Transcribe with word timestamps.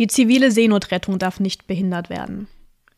Die 0.00 0.06
zivile 0.06 0.50
Seenotrettung 0.50 1.18
darf 1.18 1.40
nicht 1.40 1.66
behindert 1.66 2.08
werden. 2.08 2.48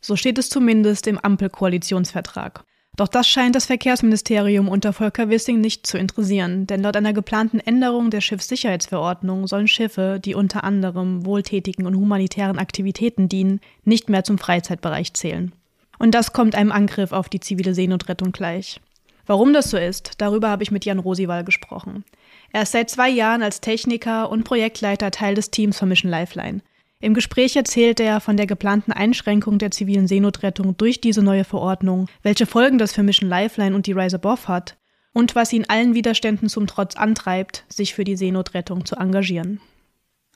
So 0.00 0.14
steht 0.14 0.38
es 0.38 0.48
zumindest 0.48 1.08
im 1.08 1.18
Ampelkoalitionsvertrag. 1.18 2.62
Doch 2.96 3.08
das 3.08 3.26
scheint 3.26 3.56
das 3.56 3.66
Verkehrsministerium 3.66 4.68
unter 4.68 4.92
Volker 4.92 5.28
Wissing 5.28 5.60
nicht 5.60 5.84
zu 5.84 5.98
interessieren, 5.98 6.68
denn 6.68 6.80
laut 6.80 6.96
einer 6.96 7.12
geplanten 7.12 7.58
Änderung 7.58 8.10
der 8.10 8.20
Schiffssicherheitsverordnung 8.20 9.48
sollen 9.48 9.66
Schiffe, 9.66 10.20
die 10.24 10.36
unter 10.36 10.62
anderem 10.62 11.26
wohltätigen 11.26 11.86
und 11.86 11.96
humanitären 11.96 12.60
Aktivitäten 12.60 13.28
dienen, 13.28 13.58
nicht 13.82 14.08
mehr 14.08 14.22
zum 14.22 14.38
Freizeitbereich 14.38 15.12
zählen. 15.14 15.50
Und 15.98 16.14
das 16.14 16.32
kommt 16.32 16.54
einem 16.54 16.70
Angriff 16.70 17.10
auf 17.10 17.28
die 17.28 17.40
zivile 17.40 17.74
Seenotrettung 17.74 18.30
gleich. 18.30 18.80
Warum 19.26 19.52
das 19.52 19.70
so 19.70 19.76
ist, 19.76 20.12
darüber 20.18 20.50
habe 20.50 20.62
ich 20.62 20.70
mit 20.70 20.84
Jan 20.84 21.00
Rosiwall 21.00 21.42
gesprochen. 21.42 22.04
Er 22.52 22.62
ist 22.62 22.70
seit 22.70 22.90
zwei 22.90 23.08
Jahren 23.08 23.42
als 23.42 23.60
Techniker 23.60 24.30
und 24.30 24.44
Projektleiter 24.44 25.10
Teil 25.10 25.34
des 25.34 25.50
Teams 25.50 25.76
von 25.80 25.88
Mission 25.88 26.08
Lifeline. 26.08 26.60
Im 27.02 27.14
Gespräch 27.14 27.56
erzählt 27.56 27.98
er 27.98 28.20
von 28.20 28.36
der 28.36 28.46
geplanten 28.46 28.92
Einschränkung 28.92 29.58
der 29.58 29.72
zivilen 29.72 30.06
Seenotrettung 30.06 30.76
durch 30.76 31.00
diese 31.00 31.20
neue 31.20 31.42
Verordnung, 31.42 32.06
welche 32.22 32.46
Folgen 32.46 32.78
das 32.78 32.92
für 32.92 33.02
Mission 33.02 33.28
Lifeline 33.28 33.74
und 33.74 33.88
die 33.88 33.92
Rise 33.92 34.16
Above 34.16 34.46
hat 34.46 34.78
und 35.12 35.34
was 35.34 35.52
ihn 35.52 35.64
allen 35.68 35.94
Widerständen 35.94 36.48
zum 36.48 36.68
Trotz 36.68 36.94
antreibt, 36.94 37.64
sich 37.68 37.92
für 37.92 38.04
die 38.04 38.14
Seenotrettung 38.14 38.86
zu 38.86 38.94
engagieren. 38.94 39.60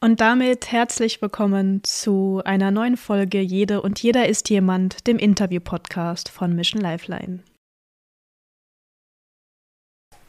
Und 0.01 0.21
damit 0.21 0.73
herzlich 0.73 1.23
willkommen 1.23 1.85
zu 1.85 2.43
einer 2.45 2.73
neuen 2.73 2.97
Folge 2.97 3.41
Jede 3.41 3.81
und 3.81 4.03
jeder 4.03 4.27
ist 4.27 4.51
jemand, 4.51 5.07
dem 5.07 5.19
Interview-Podcast 5.19 6.31
von 6.31 6.57
Mission 6.57 6.83
Lifeline. 6.83 7.45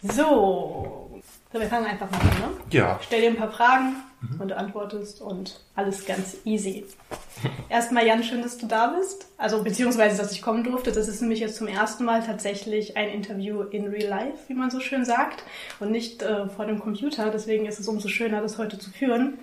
So, 0.03 1.19
so, 1.51 1.59
wir 1.59 1.67
fangen 1.67 1.87
einfach 1.87 2.11
mal 2.11 2.19
an, 2.19 2.27
ne? 2.27 2.49
Ja. 2.69 2.99
Ich 3.01 3.07
stell 3.07 3.21
dir 3.21 3.29
ein 3.31 3.37
paar 3.37 3.51
Fragen 3.51 3.95
mhm. 4.21 4.41
und 4.41 4.47
du 4.49 4.57
antwortest 4.57 5.21
und 5.21 5.61
alles 5.75 6.05
ganz 6.05 6.37
easy. 6.45 6.85
Erstmal, 7.69 8.05
Jan, 8.05 8.23
schön, 8.23 8.41
dass 8.41 8.57
du 8.57 8.67
da 8.67 8.87
bist. 8.87 9.27
Also, 9.37 9.63
beziehungsweise, 9.63 10.17
dass 10.17 10.31
ich 10.31 10.41
kommen 10.41 10.63
durfte. 10.63 10.91
Das 10.91 11.07
ist 11.07 11.21
nämlich 11.21 11.39
jetzt 11.39 11.57
zum 11.57 11.67
ersten 11.67 12.05
Mal 12.05 12.23
tatsächlich 12.23 12.97
ein 12.97 13.09
Interview 13.09 13.61
in 13.61 13.87
real 13.87 14.09
life, 14.09 14.37
wie 14.47 14.53
man 14.53 14.69
so 14.69 14.79
schön 14.79 15.05
sagt, 15.05 15.43
und 15.79 15.91
nicht 15.91 16.21
äh, 16.23 16.47
vor 16.49 16.65
dem 16.65 16.79
Computer. 16.79 17.29
Deswegen 17.29 17.65
ist 17.65 17.79
es 17.79 17.87
umso 17.87 18.07
schöner, 18.07 18.41
das 18.41 18.57
heute 18.57 18.79
zu 18.79 18.89
führen. 18.89 19.39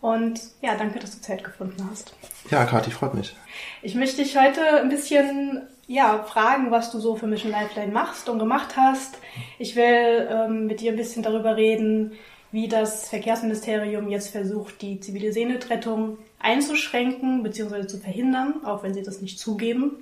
Und 0.00 0.38
ja, 0.60 0.76
danke, 0.76 0.98
dass 0.98 1.12
du 1.12 1.22
Zeit 1.22 1.42
gefunden 1.42 1.88
hast. 1.90 2.14
Ja, 2.50 2.66
Kathi, 2.66 2.90
freut 2.90 3.14
mich. 3.14 3.34
Ich 3.80 3.94
möchte 3.94 4.22
dich 4.22 4.36
heute 4.36 4.60
ein 4.82 4.90
bisschen 4.90 5.62
ja, 5.86 6.22
fragen, 6.24 6.70
was 6.70 6.90
du 6.90 7.00
so 7.00 7.16
für 7.16 7.26
Mission 7.26 7.50
Lifeline 7.50 7.92
machst 7.92 8.28
und 8.28 8.38
gemacht 8.38 8.76
hast. 8.76 9.18
Ich 9.58 9.76
will 9.76 10.28
ähm, 10.30 10.66
mit 10.66 10.80
dir 10.80 10.92
ein 10.92 10.96
bisschen 10.96 11.22
darüber 11.22 11.56
reden, 11.56 12.12
wie 12.54 12.68
das 12.68 13.08
Verkehrsministerium 13.08 14.08
jetzt 14.08 14.28
versucht, 14.28 14.80
die 14.80 15.00
zivile 15.00 15.32
Seenotrettung 15.32 16.18
einzuschränken 16.38 17.42
bzw. 17.42 17.88
zu 17.88 17.98
verhindern, 17.98 18.64
auch 18.64 18.84
wenn 18.84 18.94
sie 18.94 19.02
das 19.02 19.20
nicht 19.20 19.40
zugeben, 19.40 19.96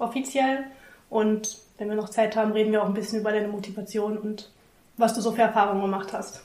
offiziell. 0.00 0.64
Und 1.10 1.58
wenn 1.78 1.88
wir 1.88 1.94
noch 1.94 2.08
Zeit 2.08 2.34
haben, 2.34 2.50
reden 2.50 2.72
wir 2.72 2.82
auch 2.82 2.88
ein 2.88 2.94
bisschen 2.94 3.20
über 3.20 3.30
deine 3.30 3.46
Motivation 3.46 4.18
und 4.18 4.50
was 4.96 5.14
du 5.14 5.20
so 5.20 5.30
für 5.30 5.42
Erfahrungen 5.42 5.80
gemacht 5.80 6.12
hast. 6.12 6.42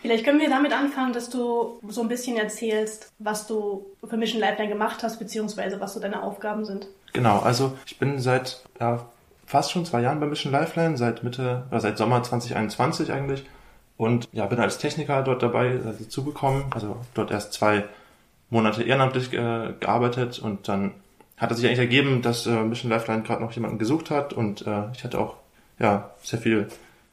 Vielleicht 0.00 0.24
können 0.24 0.40
wir 0.40 0.48
damit 0.48 0.72
anfangen, 0.72 1.12
dass 1.12 1.28
du 1.28 1.78
so 1.86 2.00
ein 2.00 2.08
bisschen 2.08 2.38
erzählst, 2.38 3.12
was 3.18 3.46
du 3.46 3.84
für 4.02 4.16
Mission 4.16 4.40
Lifeline 4.40 4.70
gemacht 4.70 5.02
hast, 5.02 5.18
beziehungsweise 5.18 5.78
was 5.78 5.92
so 5.92 6.00
deine 6.00 6.22
Aufgaben 6.22 6.64
sind. 6.64 6.86
Genau, 7.12 7.40
also 7.40 7.76
ich 7.84 7.98
bin 7.98 8.18
seit 8.18 8.64
ja, 8.80 9.10
fast 9.44 9.72
schon 9.72 9.84
zwei 9.84 10.00
Jahren 10.00 10.20
bei 10.20 10.26
Mission 10.26 10.52
Lifeline, 10.52 10.96
seit 10.96 11.22
Mitte, 11.22 11.66
oder 11.70 11.80
seit 11.80 11.98
Sommer 11.98 12.22
2021 12.22 13.12
eigentlich. 13.12 13.44
Und 13.96 14.28
ja, 14.32 14.46
bin 14.46 14.60
als 14.60 14.78
Techniker 14.78 15.22
dort 15.22 15.42
dabei 15.42 15.78
dazugekommen, 15.98 16.64
also 16.70 16.96
dort 17.14 17.30
erst 17.30 17.54
zwei 17.54 17.84
Monate 18.50 18.82
ehrenamtlich 18.82 19.32
äh, 19.32 19.74
gearbeitet 19.80 20.38
und 20.38 20.68
dann 20.68 20.92
hat 21.36 21.50
es 21.50 21.58
sich 21.58 21.66
eigentlich 21.66 21.80
ergeben, 21.80 22.22
dass 22.22 22.46
äh, 22.46 22.62
Mission 22.62 22.90
Lifeline 22.90 23.22
gerade 23.22 23.42
noch 23.42 23.52
jemanden 23.52 23.78
gesucht 23.78 24.10
hat 24.10 24.32
und 24.32 24.66
äh, 24.66 24.84
ich 24.94 25.04
hatte 25.04 25.18
auch 25.18 25.36
ja 25.78 26.10
sehr 26.22 26.38
viel 26.38 26.68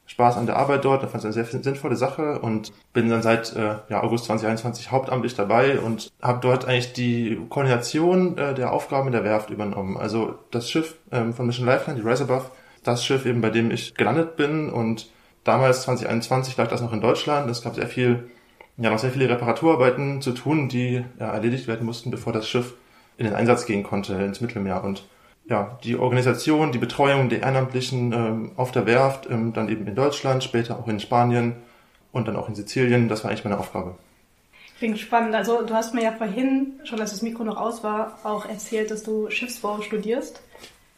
Spaß 0.06 0.36
an 0.36 0.46
der 0.46 0.56
Arbeit 0.56 0.84
dort, 0.84 1.02
da 1.02 1.06
fand 1.06 1.24
es 1.24 1.36
eine 1.36 1.46
sehr 1.46 1.62
sinnvolle 1.62 1.96
Sache 1.96 2.38
und 2.40 2.72
bin 2.92 3.08
dann 3.08 3.22
seit 3.22 3.56
äh, 3.56 3.76
ja, 3.88 4.02
August 4.02 4.26
2021 4.26 4.90
hauptamtlich 4.90 5.34
dabei 5.34 5.78
und 5.78 6.12
habe 6.20 6.40
dort 6.42 6.66
eigentlich 6.66 6.92
die 6.92 7.40
Koordination 7.48 8.36
äh, 8.36 8.54
der 8.54 8.72
Aufgaben 8.72 9.06
in 9.06 9.12
der 9.12 9.24
Werft 9.24 9.48
übernommen. 9.48 9.96
Also 9.96 10.38
das 10.50 10.70
Schiff 10.70 10.96
ähm, 11.10 11.32
von 11.32 11.46
Mission 11.46 11.66
Lifeline, 11.66 12.00
die 12.00 12.06
Rise 12.06 12.24
Above, 12.24 12.50
das 12.82 13.04
Schiff 13.04 13.24
eben, 13.24 13.40
bei 13.40 13.48
dem 13.48 13.70
ich 13.70 13.94
gelandet 13.94 14.36
bin 14.36 14.68
und 14.68 15.08
damals 15.44 15.82
2021 15.82 16.56
lag 16.56 16.68
das 16.68 16.80
noch 16.80 16.92
in 16.92 17.00
Deutschland. 17.00 17.48
Es 17.50 17.62
gab 17.62 17.74
sehr 17.74 17.86
viel, 17.86 18.30
ja 18.76 18.90
noch 18.90 18.98
sehr 18.98 19.10
viele 19.10 19.28
Reparaturarbeiten 19.28 20.20
zu 20.20 20.32
tun, 20.32 20.68
die 20.68 21.04
ja, 21.18 21.32
erledigt 21.32 21.68
werden 21.68 21.86
mussten, 21.86 22.10
bevor 22.10 22.32
das 22.32 22.48
Schiff 22.48 22.74
in 23.16 23.26
den 23.26 23.34
Einsatz 23.34 23.66
gehen 23.66 23.82
konnte 23.84 24.14
ins 24.14 24.40
Mittelmeer 24.40 24.82
und 24.82 25.04
ja, 25.46 25.78
die 25.84 25.96
Organisation, 25.96 26.72
die 26.72 26.78
Betreuung 26.78 27.28
der 27.28 27.42
Ehrenamtlichen 27.42 28.12
ähm, 28.12 28.52
auf 28.56 28.72
der 28.72 28.86
Werft, 28.86 29.28
ähm, 29.30 29.52
dann 29.52 29.68
eben 29.68 29.86
in 29.86 29.94
Deutschland, 29.94 30.42
später 30.42 30.78
auch 30.78 30.88
in 30.88 31.00
Spanien 31.00 31.56
und 32.12 32.28
dann 32.28 32.36
auch 32.36 32.48
in 32.48 32.54
Sizilien, 32.54 33.08
das 33.08 33.24
war 33.24 33.30
eigentlich 33.30 33.44
meine 33.44 33.58
Aufgabe. 33.58 33.94
Klingt 34.78 34.98
spannend. 34.98 35.34
Also 35.34 35.62
du 35.62 35.74
hast 35.74 35.94
mir 35.94 36.02
ja 36.02 36.12
vorhin, 36.12 36.80
schon 36.84 37.00
als 37.00 37.10
das 37.10 37.22
Mikro 37.22 37.44
noch 37.44 37.58
aus 37.58 37.84
war, 37.84 38.18
auch 38.24 38.46
erzählt, 38.46 38.90
dass 38.90 39.02
du 39.02 39.30
Schiffsbau 39.30 39.82
studierst. 39.82 40.40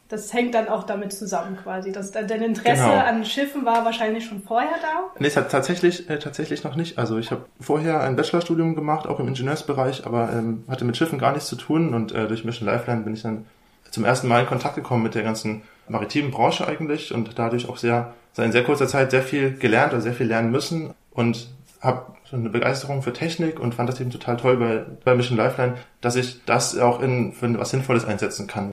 Das 0.08 0.32
hängt 0.32 0.54
dann 0.54 0.68
auch 0.68 0.84
damit 0.84 1.12
zusammen 1.12 1.56
quasi. 1.56 1.90
Das, 1.90 2.12
dein 2.12 2.42
Interesse 2.42 2.84
genau. 2.84 2.98
an 2.98 3.24
Schiffen 3.24 3.64
war 3.64 3.84
wahrscheinlich 3.84 4.24
schon 4.24 4.42
vorher 4.42 4.76
da? 4.80 5.10
Nee, 5.18 5.26
es 5.26 5.36
hat 5.36 5.50
tatsächlich, 5.50 6.08
äh, 6.08 6.18
tatsächlich 6.18 6.62
noch 6.62 6.76
nicht. 6.76 6.98
Also 6.98 7.18
ich 7.18 7.30
habe 7.32 7.46
vorher 7.60 8.00
ein 8.00 8.14
Bachelorstudium 8.14 8.76
gemacht, 8.76 9.08
auch 9.08 9.18
im 9.18 9.26
Ingenieursbereich, 9.28 10.06
aber 10.06 10.32
ähm, 10.32 10.64
hatte 10.68 10.84
mit 10.84 10.96
Schiffen 10.96 11.18
gar 11.18 11.32
nichts 11.32 11.48
zu 11.48 11.56
tun 11.56 11.92
und 11.92 12.12
äh, 12.12 12.28
durch 12.28 12.44
Mission 12.44 12.68
Lifeline 12.68 13.02
bin 13.02 13.14
ich 13.14 13.22
dann 13.22 13.46
zum 13.90 14.04
ersten 14.04 14.28
Mal 14.28 14.40
in 14.42 14.46
Kontakt 14.46 14.74
gekommen 14.76 15.02
mit 15.02 15.14
der 15.14 15.22
ganzen 15.22 15.62
maritimen 15.88 16.30
Branche 16.30 16.66
eigentlich 16.66 17.12
und 17.14 17.38
dadurch 17.38 17.68
auch 17.68 17.76
sehr, 17.76 18.12
in 18.36 18.52
sehr 18.52 18.64
kurzer 18.64 18.86
Zeit 18.86 19.10
sehr 19.10 19.22
viel 19.22 19.56
gelernt 19.56 19.92
oder 19.92 20.02
sehr 20.02 20.12
viel 20.12 20.26
lernen 20.26 20.50
müssen 20.50 20.94
und 21.12 21.48
habe 21.80 22.12
so 22.24 22.36
eine 22.36 22.50
Begeisterung 22.50 23.02
für 23.02 23.12
Technik 23.12 23.60
und 23.60 23.74
fand 23.74 23.88
das 23.88 24.00
eben 24.00 24.10
total 24.10 24.36
toll 24.36 24.56
bei, 24.56 24.84
bei 25.04 25.14
Mission 25.14 25.36
Lifeline, 25.36 25.74
dass 26.00 26.16
ich 26.16 26.44
das 26.44 26.76
auch 26.78 27.00
in, 27.00 27.32
für 27.32 27.58
was 27.58 27.70
Sinnvolles 27.70 28.04
einsetzen 28.04 28.46
kann. 28.46 28.72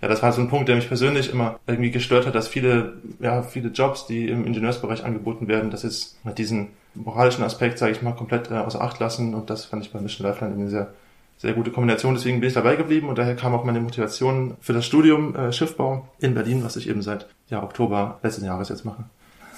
Ja, 0.00 0.08
das 0.08 0.22
war 0.22 0.32
so 0.32 0.40
ein 0.40 0.48
Punkt, 0.48 0.68
der 0.68 0.76
mich 0.76 0.88
persönlich 0.88 1.30
immer 1.30 1.60
irgendwie 1.66 1.90
gestört 1.90 2.26
hat, 2.26 2.34
dass 2.34 2.48
viele, 2.48 2.94
ja, 3.18 3.42
viele 3.42 3.68
Jobs, 3.68 4.06
die 4.06 4.28
im 4.28 4.46
Ingenieursbereich 4.46 5.04
angeboten 5.04 5.46
werden, 5.46 5.70
das 5.70 5.84
ist 5.84 6.24
mit 6.24 6.38
diesen 6.38 6.68
moralischen 6.94 7.44
Aspekt, 7.44 7.78
sage 7.78 7.92
ich 7.92 8.02
mal, 8.02 8.12
komplett 8.12 8.50
äh, 8.50 8.54
außer 8.54 8.80
Acht 8.80 8.98
lassen 8.98 9.34
und 9.34 9.50
das 9.50 9.66
fand 9.66 9.84
ich 9.84 9.92
bei 9.92 10.00
Mission 10.00 10.26
Lifeline 10.26 10.52
irgendwie 10.52 10.70
sehr, 10.70 10.94
sehr 11.36 11.52
gute 11.52 11.70
Kombination. 11.70 12.14
Deswegen 12.14 12.40
bin 12.40 12.48
ich 12.48 12.54
dabei 12.54 12.76
geblieben 12.76 13.08
und 13.08 13.18
daher 13.18 13.36
kam 13.36 13.54
auch 13.54 13.64
meine 13.64 13.80
Motivation 13.80 14.56
für 14.60 14.72
das 14.72 14.86
Studium 14.86 15.36
äh, 15.36 15.52
Schiffbau 15.52 16.08
in 16.18 16.34
Berlin, 16.34 16.64
was 16.64 16.76
ich 16.76 16.88
eben 16.88 17.02
seit 17.02 17.26
ja, 17.48 17.62
Oktober 17.62 18.18
letzten 18.22 18.44
Jahres 18.44 18.70
jetzt 18.70 18.84
mache. 18.84 19.04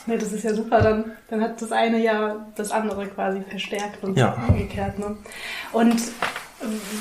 Ne, 0.07 0.19
das 0.19 0.33
ist 0.33 0.43
ja 0.43 0.53
super. 0.53 0.81
Dann, 0.81 1.13
dann 1.31 1.41
hat 1.41 1.63
das 1.63 1.71
eine 1.71 2.03
ja 2.03 2.47
das 2.57 2.73
andere 2.73 3.07
quasi 3.07 3.41
verstärkt 3.49 4.03
und 4.03 4.19
ja. 4.19 4.37
umgekehrt. 4.49 4.99
Ne? 4.99 5.17
Und 5.73 6.03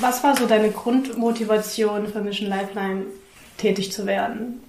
was 0.00 0.22
war 0.22 0.36
so 0.36 0.46
deine 0.46 0.70
Grundmotivation 0.70 2.06
für 2.06 2.20
Mission 2.20 2.48
Lifeline 2.48 3.06
tätig 3.62 3.92
zu 3.92 4.06
werden? 4.06 4.60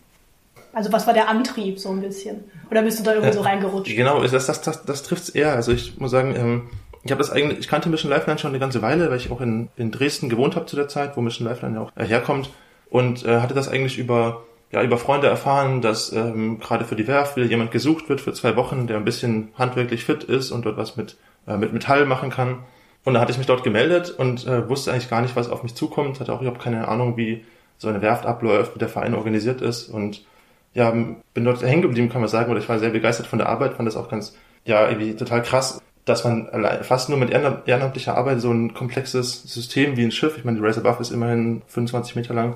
Also 0.71 0.91
was 0.91 1.05
war 1.05 1.13
der 1.13 1.29
Antrieb 1.29 1.79
so 1.79 1.89
ein 1.89 2.01
bisschen? 2.01 2.43
Oder 2.71 2.81
bist 2.81 2.99
du 2.99 3.03
da 3.03 3.11
irgendwie 3.11 3.29
äh, 3.29 3.33
so 3.33 3.41
reingerutscht? 3.41 3.95
Genau, 3.95 4.21
das, 4.21 4.45
das, 4.47 4.61
das, 4.61 4.85
das 4.85 5.03
trifft 5.03 5.23
es 5.23 5.29
eher. 5.29 5.53
Also 5.53 5.71
ich 5.71 5.99
muss 5.99 6.11
sagen, 6.11 6.35
ähm, 6.35 6.69
ich 7.03 7.11
habe 7.11 7.19
das 7.19 7.31
eigentlich, 7.31 7.59
ich 7.59 7.67
kannte 7.67 7.89
Mission 7.89 8.09
Lifeline 8.09 8.39
schon 8.39 8.51
eine 8.51 8.59
ganze 8.59 8.81
Weile, 8.81 9.09
weil 9.09 9.17
ich 9.17 9.31
auch 9.31 9.41
in, 9.41 9.69
in 9.75 9.91
Dresden 9.91 10.29
gewohnt 10.29 10.55
habe 10.55 10.65
zu 10.65 10.75
der 10.75 10.87
Zeit, 10.87 11.15
wo 11.15 11.21
Mission 11.21 11.47
Lifeline 11.47 11.75
ja 11.75 11.81
auch 11.81 11.91
äh, 11.95 12.05
herkommt 12.05 12.49
und 12.89 13.25
äh, 13.25 13.41
hatte 13.41 13.53
das 13.53 13.67
eigentlich 13.67 13.97
über 13.97 14.43
ja 14.71 14.81
über 14.81 14.97
Freunde 14.97 15.27
erfahren, 15.27 15.81
dass 15.81 16.11
ähm, 16.11 16.59
gerade 16.59 16.85
für 16.85 16.95
die 16.95 17.07
Werft 17.07 17.35
wieder 17.35 17.45
jemand 17.45 17.69
gesucht 17.69 18.09
wird 18.09 18.21
für 18.21 18.33
zwei 18.33 18.55
Wochen, 18.55 18.87
der 18.87 18.97
ein 18.97 19.05
bisschen 19.05 19.49
handwerklich 19.55 20.03
fit 20.05 20.23
ist 20.23 20.49
und 20.49 20.65
dort 20.65 20.77
was 20.77 20.95
mit 20.97 21.17
äh, 21.47 21.57
mit 21.57 21.73
Metall 21.73 22.05
machen 22.05 22.31
kann. 22.31 22.63
Und 23.03 23.13
da 23.13 23.19
hatte 23.19 23.31
ich 23.31 23.37
mich 23.37 23.47
dort 23.47 23.63
gemeldet 23.63 24.09
und 24.09 24.47
äh, 24.47 24.67
wusste 24.69 24.91
eigentlich 24.91 25.09
gar 25.09 25.21
nicht, 25.21 25.35
was 25.35 25.49
auf 25.49 25.61
mich 25.61 25.75
zukommt, 25.75 26.19
hatte 26.19 26.33
auch 26.33 26.41
überhaupt 26.41 26.63
keine 26.63 26.87
Ahnung, 26.87 27.17
wie 27.17 27.43
so 27.83 27.89
eine 27.89 28.01
Werft 28.01 28.25
abläuft, 28.25 28.75
wie 28.75 28.79
der 28.79 28.89
Verein 28.89 29.13
organisiert 29.13 29.61
ist 29.61 29.89
und 29.89 30.25
ja, 30.73 30.89
bin 30.89 31.45
dort 31.45 31.61
hängen 31.61 31.83
geblieben, 31.83 32.09
kann 32.09 32.21
man 32.21 32.29
sagen, 32.29 32.49
oder 32.49 32.59
ich 32.59 32.67
war 32.67 32.79
sehr 32.79 32.89
begeistert 32.89 33.27
von 33.27 33.37
der 33.37 33.49
Arbeit, 33.49 33.75
fand 33.75 33.87
das 33.87 33.95
auch 33.95 34.09
ganz, 34.09 34.35
ja, 34.65 34.87
irgendwie 34.87 35.15
total 35.15 35.43
krass, 35.43 35.79
dass 36.05 36.23
man 36.23 36.49
fast 36.81 37.09
nur 37.09 37.17
mit 37.17 37.29
ehrenamtlicher 37.29 38.17
Arbeit 38.17 38.41
so 38.41 38.51
ein 38.51 38.73
komplexes 38.73 39.43
System 39.43 39.95
wie 39.97 40.03
ein 40.03 40.11
Schiff, 40.11 40.37
ich 40.37 40.43
meine, 40.43 40.57
die 40.57 40.65
Racer 40.65 40.81
Buff 40.81 40.99
ist 40.99 41.11
immerhin 41.11 41.61
25 41.67 42.15
Meter 42.15 42.33
lang, 42.33 42.55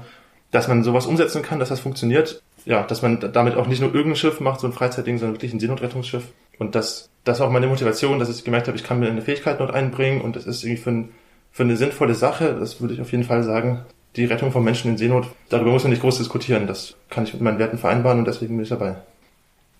dass 0.52 0.68
man 0.68 0.84
sowas 0.84 1.06
umsetzen 1.06 1.42
kann, 1.42 1.60
dass 1.60 1.70
das 1.70 1.80
funktioniert. 1.80 2.42
Ja, 2.66 2.84
dass 2.84 3.02
man 3.02 3.20
damit 3.32 3.56
auch 3.56 3.68
nicht 3.68 3.80
nur 3.80 3.94
irgendein 3.94 4.18
Schiff 4.18 4.42
macht, 4.42 4.60
so 4.60 4.68
ein 4.68 4.74
Freizeitding, 4.74 5.18
sondern 5.18 5.36
wirklich 5.36 5.54
ein 5.54 5.60
Seenotrettungsschiff. 5.60 6.24
Und 6.60 6.76
das, 6.76 7.10
das 7.24 7.40
war 7.40 7.48
auch 7.48 7.52
meine 7.52 7.68
Motivation, 7.68 8.20
dass 8.20 8.30
ich 8.30 8.44
gemerkt 8.44 8.68
habe, 8.68 8.78
ich 8.78 8.84
kann 8.84 9.00
mir 9.00 9.10
eine 9.10 9.22
Fähigkeit 9.22 9.60
dort 9.62 9.74
einbringen 9.74 10.20
und 10.20 10.36
das 10.36 10.46
ist 10.46 10.64
irgendwie 10.64 10.82
für, 10.82 10.90
ein, 10.90 11.10
für 11.52 11.64
eine 11.64 11.78
sinnvolle 11.78 12.14
Sache, 12.14 12.58
das 12.60 12.82
würde 12.82 12.94
ich 12.94 13.02
auf 13.02 13.12
jeden 13.12 13.24
Fall 13.24 13.44
sagen. 13.44 13.86
Die 14.18 14.26
Rettung 14.26 14.52
von 14.52 14.64
Menschen 14.64 14.92
in 14.92 14.98
Seenot, 14.98 15.28
darüber 15.50 15.72
muss 15.72 15.84
man 15.84 15.92
nicht 15.92 16.02
groß 16.02 16.18
diskutieren. 16.18 16.66
Das 16.66 16.96
kann 17.10 17.24
ich 17.24 17.34
mit 17.34 17.42
meinen 17.42 17.60
Werten 17.60 17.78
vereinbaren 17.78 18.20
und 18.20 18.28
deswegen 18.28 18.56
bin 18.56 18.64
ich 18.64 18.70
dabei. 18.70 18.96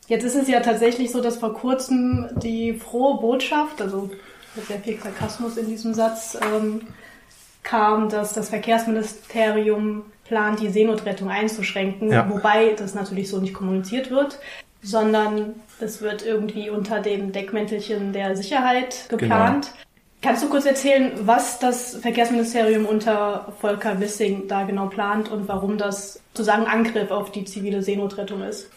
Jetzt 0.08 0.24
ist 0.24 0.36
es 0.36 0.48
ja 0.48 0.60
tatsächlich 0.62 1.12
so, 1.12 1.22
dass 1.22 1.38
vor 1.38 1.54
kurzem 1.54 2.30
die 2.36 2.74
frohe 2.74 3.20
Botschaft, 3.20 3.82
also 3.82 4.10
mit 4.56 4.66
sehr 4.68 4.80
viel 4.80 4.98
Sarkasmus 5.00 5.58
in 5.58 5.68
diesem 5.68 5.94
Satz 5.94 6.38
ähm, 6.42 6.82
kam, 7.64 8.10
dass 8.10 8.34
das 8.34 8.50
Verkehrsministerium 8.50 10.04
plant, 10.24 10.62
die 10.62 10.70
Seenotrettung 10.70 11.30
einzuschränken, 11.30 12.12
ja. 12.12 12.30
wobei 12.30 12.74
das 12.78 12.94
natürlich 12.94 13.30
so 13.30 13.40
nicht 13.40 13.54
kommuniziert 13.54 14.12
wird, 14.12 14.40
sondern 14.82 15.56
das 15.80 16.02
wird 16.02 16.26
irgendwie 16.26 16.70
unter 16.70 17.02
dem 17.02 17.32
Deckmäntelchen 17.32 18.14
der 18.14 18.36
Sicherheit 18.38 19.08
geplant. 19.10 19.72
Genau. 19.74 19.87
Kannst 20.22 20.44
du 20.44 20.50
kurz 20.50 20.66
erzählen, 20.66 21.12
was 21.22 21.60
das 21.60 21.96
Verkehrsministerium 21.98 22.86
unter 22.86 23.54
Volker 23.62 24.00
Wissing 24.00 24.48
da 24.48 24.64
genau 24.64 24.88
plant 24.88 25.30
und 25.30 25.48
warum 25.48 25.78
das 25.78 26.20
sozusagen 26.34 26.66
Angriff 26.66 27.12
auf 27.12 27.32
die 27.32 27.46
zivile 27.46 27.84
Seenotrettung 27.84 28.42
ist? 28.42 28.70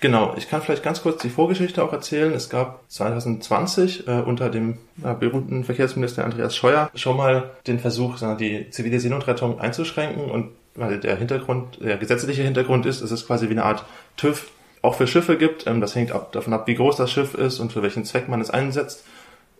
Genau, 0.00 0.34
ich 0.36 0.50
kann 0.50 0.60
vielleicht 0.60 0.82
ganz 0.82 1.00
kurz 1.02 1.22
die 1.22 1.30
Vorgeschichte 1.30 1.82
auch 1.82 1.92
erzählen. 1.92 2.32
Es 2.34 2.50
gab 2.50 2.80
2020 2.88 4.08
äh, 4.08 4.20
unter 4.20 4.50
dem 4.50 4.78
äh, 5.02 5.14
berühmten 5.14 5.62
Verkehrsminister 5.62 6.24
Andreas 6.24 6.56
Scheuer 6.56 6.90
schon 6.94 7.16
mal 7.16 7.50
den 7.68 7.78
Versuch, 7.78 8.16
die 8.36 8.68
zivile 8.70 8.98
Seenotrettung 8.98 9.60
einzuschränken 9.60 10.28
und 10.28 10.50
weil 10.74 10.98
der 10.98 11.16
Hintergrund, 11.16 11.78
der 11.80 11.98
gesetzliche 11.98 12.42
Hintergrund 12.42 12.84
ist, 12.84 13.00
dass 13.00 13.12
es 13.12 13.26
quasi 13.26 13.46
wie 13.48 13.52
eine 13.52 13.64
Art 13.64 13.84
TÜV 14.16 14.50
auch 14.82 14.96
für 14.96 15.06
Schiffe 15.06 15.38
gibt. 15.38 15.66
Ähm, 15.66 15.80
das 15.80 15.94
hängt 15.94 16.12
ab, 16.12 16.32
davon 16.32 16.52
ab, 16.52 16.66
wie 16.66 16.74
groß 16.74 16.96
das 16.96 17.10
Schiff 17.10 17.34
ist 17.34 17.60
und 17.60 17.72
für 17.72 17.82
welchen 17.82 18.04
Zweck 18.04 18.28
man 18.28 18.40
es 18.40 18.50
einsetzt. 18.50 19.04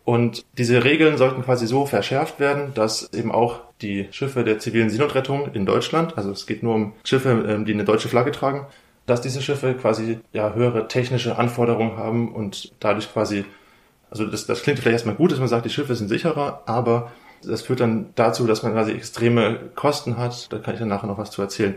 Und 0.05 0.45
diese 0.59 0.83
Regeln 0.83 1.17
sollten 1.17 1.43
quasi 1.43 1.67
so 1.67 1.87
verschärft 1.87 2.41
werden, 2.41 2.75
dass 2.75 3.13
eben 3.13 3.31
auch 3.31 3.61
die 3.83 4.09
Schiffe 4.11 4.43
der 4.43 4.59
zivilen 4.59 4.91
Seenotrettung 4.91 5.53
in 5.55 5.65
Deutschland, 5.65 6.19
also 6.19 6.31
es 6.33 6.47
geht 6.47 6.63
nur 6.63 6.75
um 6.75 6.93
Schiffe, 7.05 7.45
ähm, 7.49 7.65
die 7.65 7.73
eine 7.73 7.85
deutsche 7.85 8.09
Flagge 8.09 8.33
tragen, 8.33 8.67
dass 9.07 9.21
diese 9.21 9.43
Schiffe 9.43 9.75
quasi 9.75 10.19
ja 10.33 10.55
höhere 10.55 10.89
technische 10.89 11.37
Anforderungen 11.39 11.97
haben 11.97 12.35
und 12.35 12.73
dadurch 12.81 13.13
quasi, 13.13 13.45
also 14.11 14.27
das, 14.27 14.47
das 14.47 14.63
klingt 14.63 14.81
vielleicht 14.81 14.95
erstmal 14.95 15.15
gut, 15.15 15.33
dass 15.33 15.39
man 15.39 15.49
sagt, 15.49 15.67
die 15.67 15.71
Schiffe 15.71 15.95
sind 15.95 16.09
sicherer, 16.09 16.63
aber 16.67 17.13
das 17.45 17.63
führt 17.63 17.81
dann 17.81 18.11
dazu, 18.15 18.47
dass 18.47 18.63
man 18.63 18.73
quasi 18.73 18.93
extreme 18.93 19.59
Kosten 19.75 20.17
hat. 20.17 20.53
Da 20.53 20.59
kann 20.59 20.75
ich 20.75 20.81
dann 20.81 20.89
nachher 20.89 21.09
noch 21.09 21.19
was 21.19 21.31
zu 21.31 21.43
erzählen. 21.43 21.75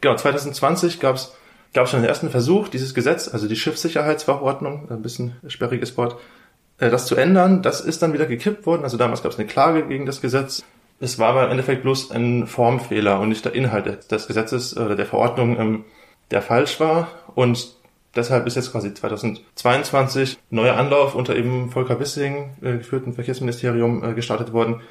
Genau, 0.00 0.14
2020 0.14 1.00
gab 1.00 1.16
es 1.16 1.34
gab 1.72 1.88
schon 1.88 2.00
den 2.00 2.08
ersten 2.08 2.30
Versuch, 2.30 2.68
dieses 2.68 2.94
Gesetz, 2.94 3.28
also 3.28 3.46
die 3.46 3.56
Schiffssicherheitsverordnung, 3.56 4.90
ein 4.90 5.02
bisschen 5.02 5.36
sperriges 5.46 5.96
Wort, 5.96 6.16
das 6.88 7.06
zu 7.06 7.16
ändern. 7.16 7.62
Das 7.62 7.80
ist 7.80 8.00
dann 8.02 8.12
wieder 8.12 8.26
gekippt 8.26 8.64
worden. 8.64 8.84
Also 8.84 8.96
damals 8.96 9.22
gab 9.22 9.32
es 9.32 9.38
eine 9.38 9.46
Klage 9.46 9.86
gegen 9.86 10.06
das 10.06 10.20
Gesetz. 10.20 10.64
Es 11.00 11.18
war 11.18 11.30
aber 11.30 11.44
im 11.44 11.50
Endeffekt 11.50 11.82
bloß 11.82 12.10
ein 12.10 12.46
Formfehler 12.46 13.20
und 13.20 13.30
nicht 13.30 13.44
der 13.44 13.54
Inhalt 13.54 14.10
des 14.10 14.26
Gesetzes 14.26 14.76
oder 14.76 14.96
der 14.96 15.06
Verordnung, 15.06 15.58
ähm, 15.58 15.84
der 16.30 16.42
falsch 16.42 16.80
war. 16.80 17.08
Und 17.34 17.74
deshalb 18.14 18.46
ist 18.46 18.56
jetzt 18.56 18.72
quasi 18.72 18.92
2022 18.92 20.38
neuer 20.50 20.76
Anlauf 20.76 21.14
unter 21.14 21.36
eben 21.36 21.70
Volker 21.70 22.00
Wissing 22.00 22.50
äh, 22.62 22.78
geführten 22.78 23.14
Verkehrsministerium 23.14 24.04
äh, 24.04 24.14
gestartet 24.14 24.52
worden, 24.52 24.82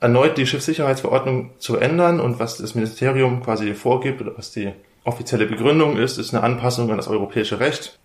erneut 0.00 0.38
die 0.38 0.46
Schiffssicherheitsverordnung 0.46 1.50
zu 1.58 1.76
ändern 1.76 2.20
und 2.20 2.38
was 2.38 2.56
das 2.56 2.74
Ministerium 2.74 3.42
quasi 3.42 3.74
vorgibt 3.74 4.20
oder 4.20 4.36
was 4.36 4.50
die 4.50 4.72
offizielle 5.04 5.46
Begründung 5.46 5.96
ist, 5.96 6.18
ist 6.18 6.34
eine 6.34 6.42
Anpassung 6.42 6.90
an 6.90 6.96
das 6.96 7.08
europäische 7.08 7.60
Recht. 7.60 7.99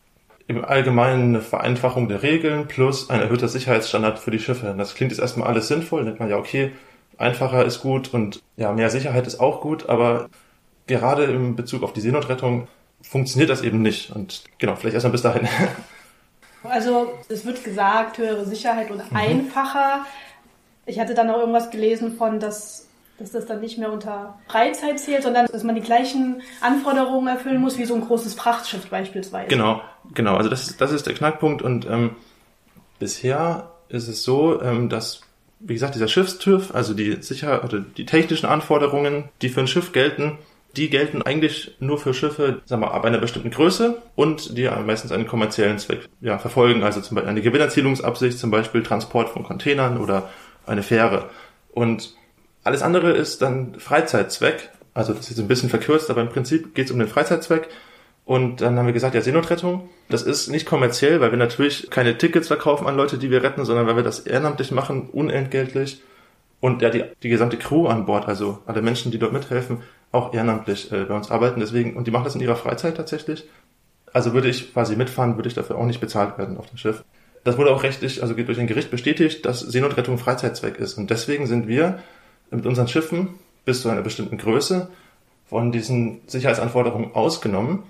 Im 0.48 0.64
Allgemeinen 0.64 1.30
eine 1.30 1.42
Vereinfachung 1.42 2.08
der 2.08 2.22
Regeln 2.22 2.68
plus 2.68 3.10
ein 3.10 3.20
erhöhter 3.20 3.48
Sicherheitsstandard 3.48 4.20
für 4.20 4.32
die 4.32 4.40
Schiffe. 4.40 4.74
Das 4.78 4.94
klingt 4.94 5.12
jetzt 5.12 5.20
erstmal 5.20 5.48
alles 5.48 5.68
sinnvoll, 5.68 6.06
denkt 6.06 6.20
man 6.20 6.30
ja, 6.30 6.38
okay, 6.38 6.72
einfacher 7.18 7.66
ist 7.66 7.82
gut 7.82 8.14
und 8.14 8.42
ja, 8.58 8.72
mehr 8.72 8.90
Sicherheit 8.90 9.26
ist 9.26 9.40
auch 9.40 9.62
gut, 9.62 9.90
aber 9.90 10.30
gerade 10.88 11.24
im 11.24 11.56
Bezug 11.56 11.84
auf 11.84 11.94
die 11.94 12.02
Seenotrettung 12.02 12.68
funktioniert 13.02 13.50
das 13.50 13.62
eben 13.62 13.82
nicht. 13.82 14.12
Und 14.12 14.44
genau, 14.58 14.76
vielleicht 14.76 14.94
erstmal 14.94 15.12
bis 15.12 15.22
dahin. 15.22 15.48
Also 16.68 17.14
es 17.30 17.46
wird 17.46 17.64
gesagt, 17.64 18.18
höhere 18.18 18.44
Sicherheit 18.44 18.90
und 18.90 18.98
mhm. 19.12 19.16
einfacher. 19.16 20.04
Ich 20.88 21.00
hatte 21.00 21.14
dann 21.14 21.28
noch 21.28 21.38
irgendwas 21.38 21.70
gelesen 21.70 22.18
von, 22.18 22.40
dass, 22.40 22.88
dass 23.18 23.32
das 23.32 23.46
dann 23.46 23.62
nicht 23.62 23.78
mehr 23.78 23.92
unter 23.92 24.38
Freizeit 24.48 25.00
zählt, 25.00 25.24
sondern 25.24 25.46
dass 25.46 25.64
man 25.64 25.76
die 25.76 25.82
gleichen 25.82 26.42
Anforderungen 26.62 27.28
erfüllen 27.28 27.62
muss 27.62 27.78
wie 27.78 27.86
so 27.86 27.96
ein 27.96 28.02
großes 28.02 28.34
Frachtschiff 28.34 28.88
beispielsweise. 28.88 29.48
Genau, 29.48 29.82
genau. 30.14 30.36
Also 30.36 30.50
das, 30.50 30.76
das 30.78 30.92
ist 30.92 31.06
der 31.06 31.14
Knackpunkt. 31.14 31.62
Und 31.62 31.86
ähm, 31.86 32.16
bisher 33.00 33.72
ist 33.90 34.08
es 34.08 34.24
so, 34.24 34.62
ähm, 34.62 34.90
dass 34.90 35.22
wie 35.60 35.74
gesagt, 35.74 35.96
dieser 35.96 36.08
Schiffstüv, 36.08 36.76
also 36.76 36.94
die 36.94 37.22
sicher 37.22 37.64
oder 37.64 37.80
die 37.80 38.06
technischen 38.06 38.46
Anforderungen, 38.46 39.30
die 39.42 39.50
für 39.50 39.62
ein 39.62 39.68
Schiff 39.68 39.94
gelten, 39.94 40.38
die 40.76 40.90
gelten 40.90 41.22
eigentlich 41.22 41.76
nur 41.80 41.98
für 41.98 42.14
Schiffe, 42.14 42.62
sagen 42.66 42.82
wir, 42.82 42.94
ab 42.94 43.06
einer 43.06 43.18
bestimmten 43.18 43.50
Größe 43.50 44.02
und 44.16 44.58
die 44.58 44.70
meistens 44.86 45.12
einen 45.12 45.26
kommerziellen 45.26 45.80
Zweck 45.80 46.10
ja, 46.22 46.38
verfolgen, 46.38 46.84
also 46.84 47.02
zum 47.02 47.16
Beispiel 47.16 47.30
eine 47.30 47.42
Gewinnerzielungsabsicht, 47.42 48.38
zum 48.38 48.52
Beispiel 48.52 48.84
Transport 48.84 49.30
von 49.30 49.44
Containern 49.44 49.98
oder 49.98 50.30
eine 50.66 50.84
Fähre. 50.84 51.30
Und 51.74 52.14
alles 52.66 52.82
andere 52.82 53.12
ist 53.12 53.42
dann 53.42 53.80
Freizeitzweck, 53.80 54.72
also 54.94 55.14
das 55.14 55.24
ist 55.24 55.30
jetzt 55.30 55.40
ein 55.40 55.48
bisschen 55.48 55.70
verkürzt, 55.70 56.10
aber 56.10 56.22
im 56.22 56.30
Prinzip 56.30 56.74
geht 56.74 56.88
es 56.88 56.92
um 56.92 57.00
den 57.00 57.08
Freizeitzweck. 57.08 57.70
Und 58.26 58.62
dann 58.62 58.78
haben 58.78 58.88
wir 58.88 58.94
gesagt, 58.94 59.14
ja, 59.14 59.22
Seenotrettung, 59.22 59.88
das 60.10 60.24
ist 60.24 60.48
nicht 60.50 60.66
kommerziell, 60.66 61.22
weil 61.22 61.30
wir 61.30 61.38
natürlich 61.38 61.92
keine 61.92 62.18
Tickets 62.18 62.48
verkaufen 62.48 62.88
an 62.88 62.98
Leute, 62.98 63.20
die 63.20 63.30
wir 63.30 63.44
retten, 63.44 63.66
sondern 63.66 63.86
weil 63.86 63.98
wir 63.98 64.04
das 64.04 64.22
ehrenamtlich 64.22 64.72
machen, 64.72 65.10
unentgeltlich. 65.12 66.02
Und 66.60 66.82
ja, 66.82 66.90
die, 66.90 67.04
die 67.22 67.30
gesamte 67.30 67.58
Crew 67.58 67.86
an 67.86 68.08
Bord, 68.08 68.28
also 68.28 68.60
alle 68.66 68.82
Menschen, 68.82 69.12
die 69.12 69.20
dort 69.20 69.32
mithelfen, 69.32 69.84
auch 70.12 70.34
ehrenamtlich 70.34 70.92
äh, 70.92 71.04
bei 71.04 71.16
uns 71.16 71.30
arbeiten. 71.30 71.60
Deswegen, 71.60 71.96
und 71.96 72.08
die 72.08 72.12
machen 72.12 72.24
das 72.24 72.34
in 72.34 72.42
ihrer 72.42 72.56
Freizeit 72.56 72.98
tatsächlich. 72.98 73.48
Also 74.12 74.34
würde 74.34 74.48
ich 74.48 74.74
quasi 74.74 74.96
mitfahren, 74.96 75.36
würde 75.36 75.50
ich 75.50 75.56
dafür 75.56 75.78
auch 75.78 75.86
nicht 75.86 76.02
bezahlt 76.02 76.40
werden 76.40 76.58
auf 76.58 76.68
dem 76.68 76.78
Schiff. 76.78 77.04
Das 77.44 77.60
wurde 77.60 77.70
auch 77.70 77.84
rechtlich, 77.84 78.24
also 78.24 78.34
durch 78.34 78.60
ein 78.60 78.66
Gericht 78.66 78.90
bestätigt, 78.90 79.46
dass 79.46 79.60
Seenotrettung 79.60 80.18
Freizeitzweck 80.18 80.80
ist. 80.80 80.98
Und 80.98 81.12
deswegen 81.12 81.46
sind 81.46 81.68
wir 81.68 82.00
mit 82.52 82.66
unseren 82.66 82.88
Schiffen 82.88 83.30
bis 83.66 83.82
zu 83.82 83.90
einer 83.90 84.02
bestimmten 84.02 84.38
Größe 84.38 84.90
von 85.48 85.72
diesen 85.72 86.22
Sicherheitsanforderungen 86.28 87.14
ausgenommen. 87.14 87.84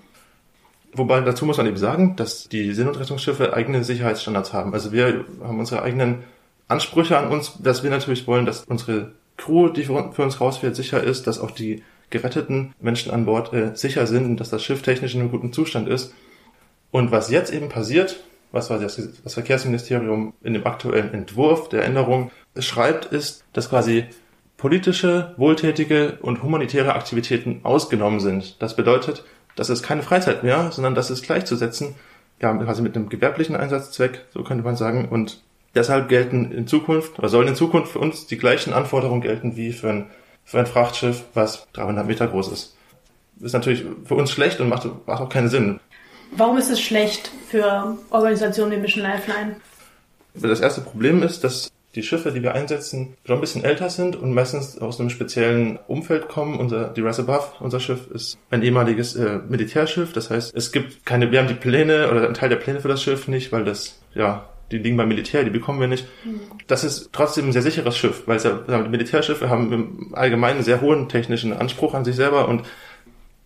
Wobei 0.92 1.20
dazu 1.20 1.44
muss 1.44 1.58
man 1.58 1.66
eben 1.66 1.76
sagen, 1.76 2.16
dass 2.16 2.48
die 2.48 2.72
Seenotrettungsschiffe 2.72 3.52
eigene 3.52 3.84
Sicherheitsstandards 3.84 4.52
haben. 4.52 4.72
Also 4.72 4.92
wir 4.92 5.24
haben 5.42 5.58
unsere 5.58 5.82
eigenen 5.82 6.24
Ansprüche 6.68 7.18
an 7.18 7.28
uns, 7.28 7.58
dass 7.62 7.82
wir 7.82 7.90
natürlich 7.90 8.26
wollen, 8.26 8.46
dass 8.46 8.64
unsere 8.64 9.12
Crew, 9.36 9.68
die 9.68 9.84
für 9.84 9.94
uns 9.94 10.40
rausfährt, 10.40 10.74
sicher 10.74 11.02
ist, 11.02 11.26
dass 11.26 11.38
auch 11.38 11.50
die 11.50 11.82
geretteten 12.10 12.74
Menschen 12.80 13.12
an 13.12 13.26
Bord 13.26 13.52
äh, 13.52 13.74
sicher 13.74 14.06
sind 14.06 14.24
und 14.24 14.40
dass 14.40 14.50
das 14.50 14.62
Schiff 14.62 14.82
technisch 14.82 15.14
in 15.14 15.20
einem 15.20 15.30
guten 15.30 15.52
Zustand 15.52 15.88
ist. 15.88 16.14
Und 16.90 17.10
was 17.10 17.30
jetzt 17.30 17.52
eben 17.52 17.68
passiert, 17.68 18.20
was 18.52 18.68
das, 18.68 19.00
das 19.22 19.34
Verkehrsministerium 19.34 20.32
in 20.42 20.54
dem 20.54 20.66
aktuellen 20.66 21.12
Entwurf 21.12 21.68
der 21.68 21.84
Änderung 21.84 22.30
schreibt, 22.58 23.06
ist, 23.06 23.44
dass 23.52 23.68
quasi 23.68 24.06
politische, 24.56 25.34
wohltätige 25.36 26.18
und 26.22 26.42
humanitäre 26.42 26.94
Aktivitäten 26.94 27.60
ausgenommen 27.62 28.20
sind. 28.20 28.60
Das 28.60 28.76
bedeutet, 28.76 29.24
dass 29.54 29.68
es 29.68 29.82
keine 29.82 30.02
Freizeit 30.02 30.42
mehr, 30.42 30.70
sondern 30.72 30.94
das 30.94 31.10
ist 31.10 31.22
gleichzusetzen, 31.24 31.94
ja, 32.40 32.54
quasi 32.54 32.82
mit 32.82 32.96
einem 32.96 33.08
gewerblichen 33.08 33.56
Einsatzzweck, 33.56 34.24
so 34.32 34.42
könnte 34.42 34.64
man 34.64 34.76
sagen. 34.76 35.08
Und 35.08 35.42
deshalb 35.74 36.08
gelten 36.08 36.52
in 36.52 36.66
Zukunft, 36.66 37.18
oder 37.18 37.28
sollen 37.28 37.48
in 37.48 37.54
Zukunft 37.54 37.92
für 37.92 37.98
uns 37.98 38.26
die 38.26 38.38
gleichen 38.38 38.72
Anforderungen 38.72 39.22
gelten 39.22 39.56
wie 39.56 39.72
für 39.72 39.90
ein 39.90 40.06
für 40.46 40.60
ein 40.60 40.66
Frachtschiff, 40.66 41.24
was 41.34 41.66
300 41.74 42.06
Meter 42.06 42.28
groß 42.28 42.52
ist. 42.52 42.76
Ist 43.40 43.52
natürlich 43.52 43.84
für 44.04 44.14
uns 44.14 44.30
schlecht 44.30 44.60
und 44.60 44.70
macht, 44.70 44.88
macht 45.06 45.20
auch 45.20 45.28
keinen 45.28 45.50
Sinn. 45.50 45.80
Warum 46.30 46.56
ist 46.56 46.70
es 46.70 46.80
schlecht 46.80 47.30
für 47.48 47.98
Organisationen 48.10 48.72
wie 48.72 48.76
Mission 48.78 49.02
Lifeline? 49.02 49.56
Das 50.34 50.60
erste 50.60 50.80
Problem 50.80 51.22
ist, 51.22 51.44
dass 51.44 51.70
die 51.96 52.02
Schiffe, 52.02 52.30
die 52.30 52.42
wir 52.42 52.54
einsetzen, 52.54 53.14
schon 53.24 53.36
ein 53.36 53.40
bisschen 53.40 53.64
älter 53.64 53.88
sind 53.88 54.16
und 54.16 54.32
meistens 54.34 54.78
aus 54.78 55.00
einem 55.00 55.08
speziellen 55.08 55.78
Umfeld 55.88 56.28
kommen. 56.28 56.60
Unser, 56.60 56.90
die 56.90 57.00
Rise 57.00 57.22
Above, 57.22 57.52
unser 57.60 57.80
Schiff, 57.80 58.10
ist 58.12 58.38
ein 58.50 58.62
ehemaliges 58.62 59.16
äh, 59.16 59.40
Militärschiff. 59.48 60.12
Das 60.12 60.30
heißt, 60.30 60.54
es 60.54 60.72
gibt 60.72 61.06
keine, 61.06 61.32
wir 61.32 61.38
haben 61.38 61.48
die 61.48 61.54
Pläne 61.54 62.10
oder 62.10 62.26
einen 62.26 62.34
Teil 62.34 62.50
der 62.50 62.56
Pläne 62.56 62.80
für 62.80 62.88
das 62.88 63.02
Schiff 63.02 63.28
nicht, 63.28 63.50
weil 63.50 63.64
das, 63.64 63.98
ja, 64.14 64.46
die 64.70 64.78
liegen 64.78 64.98
beim 64.98 65.08
Militär, 65.08 65.42
die 65.42 65.50
bekommen 65.50 65.80
wir 65.80 65.88
nicht. 65.88 66.06
Mhm. 66.24 66.40
Das 66.66 66.84
ist 66.84 67.10
trotzdem 67.12 67.46
ein 67.48 67.52
sehr 67.52 67.62
sicheres 67.62 67.96
Schiff, 67.96 68.24
weil 68.26 68.38
ja, 68.40 68.82
die 68.82 68.90
Militärschiffe 68.90 69.48
haben 69.48 69.72
im 69.72 70.14
Allgemeinen 70.14 70.56
einen 70.56 70.64
sehr 70.64 70.82
hohen 70.82 71.08
technischen 71.08 71.54
Anspruch 71.54 71.94
an 71.94 72.04
sich 72.04 72.16
selber 72.16 72.46
und 72.48 72.62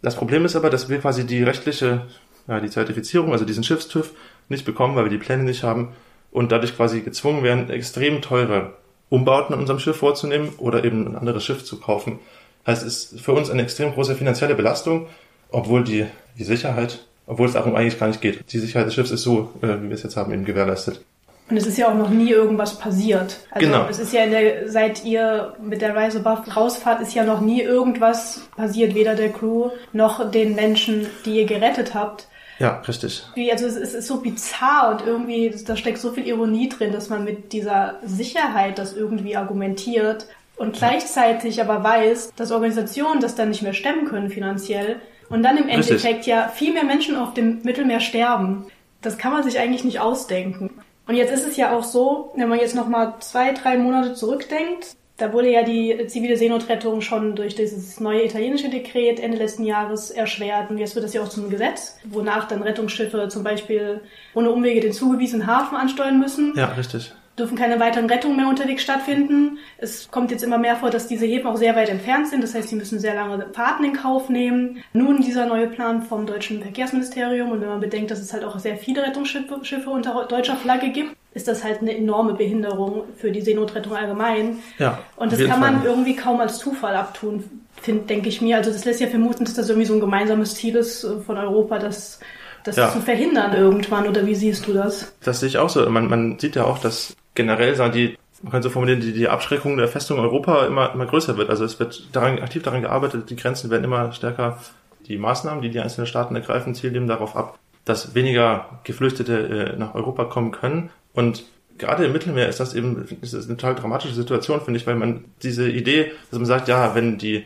das 0.02 0.16
Problem 0.16 0.46
ist 0.46 0.56
aber, 0.56 0.70
dass 0.70 0.88
wir 0.88 0.98
quasi 0.98 1.26
die 1.26 1.42
rechtliche, 1.42 2.06
ja, 2.48 2.58
die 2.58 2.70
Zertifizierung, 2.70 3.32
also 3.32 3.44
diesen 3.44 3.62
Schiffstüv 3.62 4.12
nicht 4.48 4.64
bekommen, 4.64 4.96
weil 4.96 5.04
wir 5.04 5.10
die 5.10 5.18
Pläne 5.18 5.42
nicht 5.42 5.62
haben 5.62 5.90
und 6.32 6.52
dadurch 6.52 6.76
quasi 6.76 7.00
gezwungen 7.00 7.42
werden, 7.42 7.70
extrem 7.70 8.22
teure 8.22 8.74
Umbauten 9.08 9.54
an 9.54 9.60
unserem 9.60 9.80
Schiff 9.80 9.96
vorzunehmen 9.96 10.50
oder 10.58 10.84
eben 10.84 11.06
ein 11.06 11.16
anderes 11.16 11.44
Schiff 11.44 11.64
zu 11.64 11.80
kaufen. 11.80 12.18
Heißt, 12.66 12.86
es 12.86 13.12
ist 13.12 13.20
für 13.20 13.32
uns 13.32 13.50
eine 13.50 13.62
extrem 13.62 13.92
große 13.92 14.14
finanzielle 14.14 14.54
Belastung, 14.54 15.06
obwohl 15.50 15.82
die, 15.82 16.06
die 16.38 16.44
Sicherheit 16.44 17.00
obwohl 17.30 17.46
es 17.46 17.52
darum 17.52 17.76
eigentlich 17.76 17.98
gar 17.98 18.08
nicht 18.08 18.20
geht. 18.20 18.52
Die 18.52 18.58
Sicherheit 18.58 18.88
des 18.88 18.94
Schiffs 18.94 19.12
ist 19.12 19.22
so, 19.22 19.52
äh, 19.62 19.80
wie 19.80 19.88
wir 19.88 19.94
es 19.94 20.02
jetzt 20.02 20.16
haben, 20.16 20.32
eben 20.32 20.44
gewährleistet. 20.44 21.00
Und 21.48 21.56
es 21.56 21.66
ist 21.66 21.78
ja 21.78 21.88
auch 21.88 21.94
noch 21.94 22.10
nie 22.10 22.30
irgendwas 22.30 22.76
passiert. 22.76 23.38
Also 23.52 23.66
genau. 23.66 23.86
es 23.88 24.00
ist 24.00 24.12
ja 24.12 24.24
in 24.24 24.32
der, 24.32 24.68
seit 24.68 25.04
ihr 25.04 25.54
mit 25.62 25.80
der 25.80 25.96
Rise 25.96 26.18
Above 26.24 26.50
rausfahrt, 26.50 27.00
ist 27.00 27.14
ja 27.14 27.24
noch 27.24 27.40
nie 27.40 27.62
irgendwas 27.62 28.48
passiert, 28.56 28.96
weder 28.96 29.14
der 29.14 29.30
Crew 29.30 29.70
noch 29.92 30.28
den 30.30 30.56
Menschen, 30.56 31.06
die 31.24 31.38
ihr 31.38 31.46
gerettet 31.46 31.94
habt. 31.94 32.26
Ja, 32.60 32.82
richtig. 32.86 33.24
Wie, 33.34 33.50
also 33.50 33.64
es, 33.64 33.76
ist 33.76 34.06
so 34.06 34.18
bizarr 34.18 34.90
und 34.90 35.06
irgendwie, 35.06 35.52
da 35.66 35.76
steckt 35.76 35.96
so 35.96 36.12
viel 36.12 36.26
Ironie 36.26 36.68
drin, 36.68 36.92
dass 36.92 37.08
man 37.08 37.24
mit 37.24 37.54
dieser 37.54 37.98
Sicherheit 38.04 38.78
das 38.78 38.94
irgendwie 38.94 39.34
argumentiert 39.34 40.26
und 40.56 40.76
gleichzeitig 40.76 41.62
aber 41.62 41.82
weiß, 41.82 42.34
dass 42.36 42.52
Organisationen 42.52 43.22
das 43.22 43.34
dann 43.34 43.48
nicht 43.48 43.62
mehr 43.62 43.72
stemmen 43.72 44.04
können 44.04 44.28
finanziell 44.28 45.00
und 45.30 45.42
dann 45.42 45.56
im 45.56 45.70
Richtig. 45.70 45.86
Endeffekt 45.86 46.26
ja 46.26 46.48
viel 46.48 46.74
mehr 46.74 46.84
Menschen 46.84 47.16
auf 47.16 47.32
dem 47.32 47.62
Mittelmeer 47.62 48.00
sterben. 48.00 48.66
Das 49.00 49.16
kann 49.16 49.32
man 49.32 49.42
sich 49.42 49.58
eigentlich 49.58 49.84
nicht 49.84 50.00
ausdenken. 50.00 50.70
Und 51.06 51.14
jetzt 51.14 51.32
ist 51.32 51.48
es 51.48 51.56
ja 51.56 51.74
auch 51.74 51.82
so, 51.82 52.30
wenn 52.36 52.50
man 52.50 52.60
jetzt 52.60 52.74
noch 52.74 52.88
mal 52.88 53.14
zwei, 53.20 53.52
drei 53.52 53.78
Monate 53.78 54.12
zurückdenkt, 54.12 54.96
da 55.20 55.32
wurde 55.32 55.50
ja 55.50 55.62
die 55.62 56.06
zivile 56.06 56.36
Seenotrettung 56.36 57.00
schon 57.00 57.36
durch 57.36 57.54
dieses 57.54 58.00
neue 58.00 58.24
italienische 58.24 58.68
Dekret 58.68 59.20
Ende 59.20 59.38
letzten 59.38 59.64
Jahres 59.64 60.10
erschwert. 60.10 60.70
Und 60.70 60.78
jetzt 60.78 60.94
wird 60.94 61.04
das 61.04 61.12
ja 61.12 61.22
auch 61.22 61.28
zum 61.28 61.50
Gesetz, 61.50 61.98
wonach 62.04 62.48
dann 62.48 62.62
Rettungsschiffe 62.62 63.28
zum 63.28 63.44
Beispiel 63.44 64.00
ohne 64.34 64.50
Umwege 64.50 64.80
den 64.80 64.92
zugewiesenen 64.92 65.46
Hafen 65.46 65.76
ansteuern 65.76 66.18
müssen. 66.18 66.54
Ja, 66.56 66.66
richtig 66.66 67.12
dürfen 67.40 67.56
keine 67.56 67.80
weiteren 67.80 68.06
Rettungen 68.06 68.36
mehr 68.36 68.48
unterwegs 68.48 68.82
stattfinden. 68.82 69.58
Es 69.78 70.10
kommt 70.10 70.30
jetzt 70.30 70.44
immer 70.44 70.58
mehr 70.58 70.76
vor, 70.76 70.90
dass 70.90 71.08
diese 71.08 71.26
Häfen 71.26 71.46
auch 71.46 71.56
sehr 71.56 71.74
weit 71.74 71.88
entfernt 71.88 72.28
sind. 72.28 72.42
Das 72.42 72.54
heißt, 72.54 72.68
sie 72.68 72.76
müssen 72.76 73.00
sehr 73.00 73.14
lange 73.14 73.46
Fahrten 73.52 73.84
in 73.84 73.94
Kauf 73.94 74.28
nehmen. 74.28 74.82
Nun 74.92 75.22
dieser 75.22 75.46
neue 75.46 75.66
Plan 75.66 76.02
vom 76.02 76.26
deutschen 76.26 76.60
Verkehrsministerium 76.60 77.50
und 77.50 77.60
wenn 77.60 77.68
man 77.68 77.80
bedenkt, 77.80 78.10
dass 78.10 78.20
es 78.20 78.32
halt 78.32 78.44
auch 78.44 78.58
sehr 78.58 78.76
viele 78.76 79.02
Rettungsschiffe 79.02 79.64
Schiffe 79.64 79.90
unter 79.90 80.26
deutscher 80.26 80.56
Flagge 80.56 80.90
gibt, 80.90 81.16
ist 81.32 81.46
das 81.46 81.62
halt 81.62 81.80
eine 81.80 81.96
enorme 81.96 82.34
Behinderung 82.34 83.04
für 83.16 83.30
die 83.30 83.40
Seenotrettung 83.40 83.94
allgemein. 83.94 84.58
Ja, 84.78 84.98
und 85.16 85.32
das 85.32 85.38
kann 85.44 85.60
man 85.60 85.80
Fall. 85.80 85.86
irgendwie 85.86 86.16
kaum 86.16 86.40
als 86.40 86.58
Zufall 86.58 86.96
abtun, 86.96 87.44
finde, 87.80 88.04
denke 88.06 88.28
ich 88.28 88.40
mir. 88.40 88.56
Also 88.56 88.72
das 88.72 88.84
lässt 88.84 89.00
ja 89.00 89.06
vermuten, 89.06 89.44
dass 89.44 89.54
das 89.54 89.68
irgendwie 89.68 89.86
so 89.86 89.94
ein 89.94 90.00
gemeinsames 90.00 90.54
Ziel 90.54 90.76
ist 90.76 91.04
äh, 91.04 91.20
von 91.20 91.36
Europa, 91.38 91.78
dass 91.78 92.20
das 92.64 92.76
ja. 92.76 92.90
zu 92.90 93.00
verhindern 93.00 93.54
irgendwann, 93.54 94.08
oder 94.08 94.26
wie 94.26 94.34
siehst 94.34 94.66
du 94.66 94.72
das? 94.72 95.12
Das 95.22 95.40
sehe 95.40 95.48
ich 95.48 95.58
auch 95.58 95.70
so. 95.70 95.88
Man, 95.88 96.08
man 96.08 96.38
sieht 96.38 96.56
ja 96.56 96.64
auch, 96.64 96.78
dass 96.78 97.16
generell 97.34 97.74
sagen 97.74 97.92
die, 97.92 98.18
man 98.42 98.52
kann 98.52 98.62
so 98.62 98.70
formulieren, 98.70 99.00
die, 99.00 99.12
die 99.12 99.28
Abschreckung 99.28 99.76
der 99.76 99.88
Festung 99.88 100.18
Europa 100.18 100.66
immer, 100.66 100.92
immer 100.92 101.06
größer 101.06 101.36
wird. 101.36 101.50
Also 101.50 101.64
es 101.64 101.78
wird 101.78 102.08
daran, 102.12 102.38
aktiv 102.40 102.62
daran 102.62 102.82
gearbeitet, 102.82 103.30
die 103.30 103.36
Grenzen 103.36 103.70
werden 103.70 103.84
immer 103.84 104.12
stärker. 104.12 104.58
Die 105.06 105.18
Maßnahmen, 105.18 105.62
die 105.62 105.70
die 105.70 105.80
einzelnen 105.80 106.06
Staaten 106.06 106.36
ergreifen, 106.36 106.74
zielen 106.74 106.94
eben 106.94 107.08
darauf 107.08 107.36
ab, 107.36 107.58
dass 107.84 108.14
weniger 108.14 108.80
Geflüchtete 108.84 109.72
äh, 109.72 109.76
nach 109.76 109.94
Europa 109.94 110.24
kommen 110.24 110.52
können. 110.52 110.90
Und 111.12 111.44
gerade 111.78 112.04
im 112.04 112.12
Mittelmeer 112.12 112.48
ist 112.48 112.60
das 112.60 112.74
eben 112.74 113.06
ist 113.20 113.34
das 113.34 113.46
eine 113.46 113.56
total 113.56 113.74
dramatische 113.74 114.14
Situation, 114.14 114.60
finde 114.60 114.78
ich, 114.78 114.86
weil 114.86 114.96
man 114.96 115.24
diese 115.42 115.68
Idee, 115.68 116.12
dass 116.30 116.38
man 116.38 116.46
sagt, 116.46 116.68
ja, 116.68 116.94
wenn 116.94 117.18
die 117.18 117.44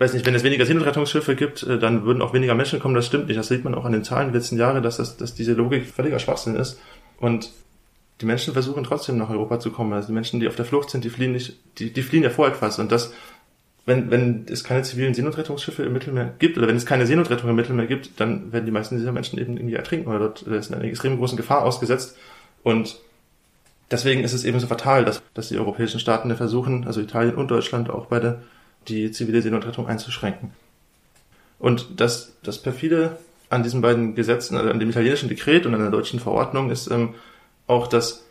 weiß 0.00 0.14
nicht, 0.14 0.24
wenn 0.24 0.34
es 0.34 0.42
weniger 0.42 0.64
Seenotrettungsschiffe 0.64 1.36
gibt, 1.36 1.62
äh, 1.62 1.78
dann 1.78 2.04
würden 2.04 2.22
auch 2.22 2.32
weniger 2.32 2.54
Menschen 2.54 2.80
kommen. 2.80 2.94
Das 2.94 3.06
stimmt 3.06 3.28
nicht. 3.28 3.38
Das 3.38 3.48
sieht 3.48 3.64
man 3.64 3.74
auch 3.74 3.84
an 3.84 3.92
den 3.92 4.02
Zahlen 4.02 4.32
der 4.32 4.40
letzten 4.40 4.56
Jahre, 4.56 4.80
dass, 4.80 4.96
das, 4.96 5.18
dass 5.18 5.34
diese 5.34 5.52
Logik 5.52 5.86
völliger 5.86 6.18
Schwachsinn 6.18 6.56
ist. 6.56 6.80
Und 7.18 7.50
die 8.20 8.26
Menschen 8.26 8.54
versuchen 8.54 8.82
trotzdem 8.82 9.18
nach 9.18 9.28
Europa 9.28 9.60
zu 9.60 9.70
kommen. 9.70 9.92
Also 9.92 10.08
die 10.08 10.14
Menschen, 10.14 10.40
die 10.40 10.48
auf 10.48 10.56
der 10.56 10.64
Flucht 10.64 10.90
sind, 10.90 11.04
die 11.04 11.10
fliehen 11.10 11.32
nicht, 11.32 11.56
die, 11.78 11.92
die 11.92 12.02
fliehen 12.02 12.22
ja 12.22 12.30
vor 12.30 12.48
etwas. 12.48 12.78
Und 12.78 12.90
das, 12.90 13.12
wenn, 13.84 14.10
wenn 14.10 14.46
es 14.50 14.64
keine 14.64 14.82
zivilen 14.82 15.12
Seenotrettungsschiffe 15.12 15.82
im 15.82 15.92
Mittelmeer 15.92 16.32
gibt, 16.38 16.56
oder 16.56 16.66
wenn 16.66 16.76
es 16.76 16.86
keine 16.86 17.06
Seenotrettung 17.06 17.50
im 17.50 17.56
Mittelmeer 17.56 17.86
gibt, 17.86 18.18
dann 18.20 18.52
werden 18.52 18.64
die 18.64 18.72
meisten 18.72 18.96
dieser 18.96 19.12
Menschen 19.12 19.38
eben 19.38 19.58
irgendwie 19.58 19.74
ertrinken 19.74 20.08
oder 20.08 20.18
dort 20.18 20.46
äh, 20.46 20.62
sind 20.62 20.74
einer 20.74 20.84
extrem 20.84 21.18
großen 21.18 21.36
Gefahr 21.36 21.62
ausgesetzt. 21.62 22.16
Und 22.62 23.00
deswegen 23.90 24.22
ist 24.22 24.32
es 24.32 24.44
eben 24.44 24.60
so 24.60 24.66
fatal, 24.66 25.04
dass, 25.04 25.22
dass 25.34 25.48
die 25.48 25.58
europäischen 25.58 26.00
Staaten 26.00 26.34
versuchen, 26.36 26.86
also 26.86 27.00
Italien 27.00 27.34
und 27.34 27.50
Deutschland 27.50 27.90
auch 27.90 28.06
beide, 28.06 28.42
die 28.88 29.10
zivile 29.10 29.42
Seenotrettung 29.42 29.86
einzuschränken. 29.86 30.52
Und 31.58 32.00
das, 32.00 32.32
das 32.42 32.58
perfide 32.58 33.18
an 33.50 33.62
diesen 33.62 33.82
beiden 33.82 34.14
Gesetzen, 34.14 34.56
also 34.56 34.70
an 34.70 34.80
dem 34.80 34.88
italienischen 34.88 35.28
Dekret 35.28 35.66
und 35.66 35.74
an 35.74 35.80
der 35.80 35.90
deutschen 35.90 36.20
Verordnung 36.20 36.70
ist 36.70 36.90
ähm, 36.90 37.14
auch, 37.66 37.86
dass 37.86 38.24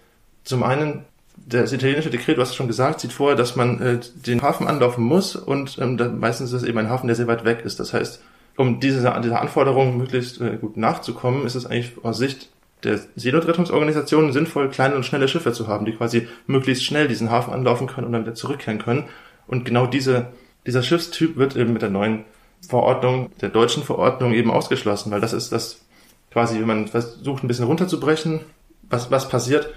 zum 0.43 0.63
einen 0.63 1.05
das 1.47 1.71
italienische 1.71 2.09
Dekret, 2.09 2.37
du 2.37 2.41
hast 2.41 2.49
es 2.49 2.55
schon 2.55 2.67
gesagt, 2.67 2.99
sieht 2.99 3.13
vor, 3.13 3.35
dass 3.35 3.55
man 3.55 3.81
äh, 3.81 3.99
den 4.25 4.41
Hafen 4.41 4.67
anlaufen 4.67 5.03
muss 5.03 5.35
und 5.35 5.77
ähm, 5.79 5.97
dann 5.97 6.19
meistens 6.19 6.51
ist 6.51 6.63
es 6.63 6.67
eben 6.67 6.77
ein 6.79 6.89
Hafen, 6.89 7.07
der 7.07 7.15
sehr 7.15 7.27
weit 7.27 7.45
weg 7.45 7.61
ist. 7.63 7.79
Das 7.79 7.93
heißt, 7.93 8.21
um 8.57 8.79
diese, 8.79 8.99
dieser 9.23 9.41
Anforderung 9.41 9.97
möglichst 9.97 10.41
äh, 10.41 10.57
gut 10.57 10.75
nachzukommen, 10.75 11.45
ist 11.45 11.55
es 11.55 11.65
eigentlich 11.65 11.93
aus 12.03 12.17
Sicht 12.17 12.49
der 12.83 12.99
Seenotrettungsorganisationen 13.15 14.31
sinnvoll, 14.31 14.69
kleine 14.69 14.95
und 14.95 15.05
schnelle 15.05 15.27
Schiffe 15.27 15.51
zu 15.51 15.67
haben, 15.67 15.85
die 15.85 15.93
quasi 15.93 16.27
möglichst 16.47 16.85
schnell 16.85 17.07
diesen 17.07 17.29
Hafen 17.29 17.53
anlaufen 17.53 17.87
können 17.87 18.07
und 18.07 18.13
dann 18.13 18.23
wieder 18.23 18.35
zurückkehren 18.35 18.79
können. 18.79 19.05
Und 19.47 19.65
genau 19.65 19.85
diese, 19.85 20.27
dieser 20.65 20.83
Schiffstyp 20.83 21.35
wird 21.35 21.55
eben 21.55 21.73
mit 21.73 21.81
der 21.81 21.89
neuen 21.89 22.25
Verordnung, 22.67 23.31
der 23.41 23.49
deutschen 23.49 23.83
Verordnung 23.83 24.33
eben 24.33 24.51
ausgeschlossen, 24.51 25.11
weil 25.11 25.21
das 25.21 25.33
ist 25.33 25.51
das 25.51 25.85
quasi, 26.31 26.59
wenn 26.59 26.67
man 26.67 26.87
versucht, 26.87 27.43
ein 27.43 27.47
bisschen 27.47 27.65
runterzubrechen, 27.65 28.41
was, 28.89 29.11
was 29.11 29.29
passiert, 29.29 29.73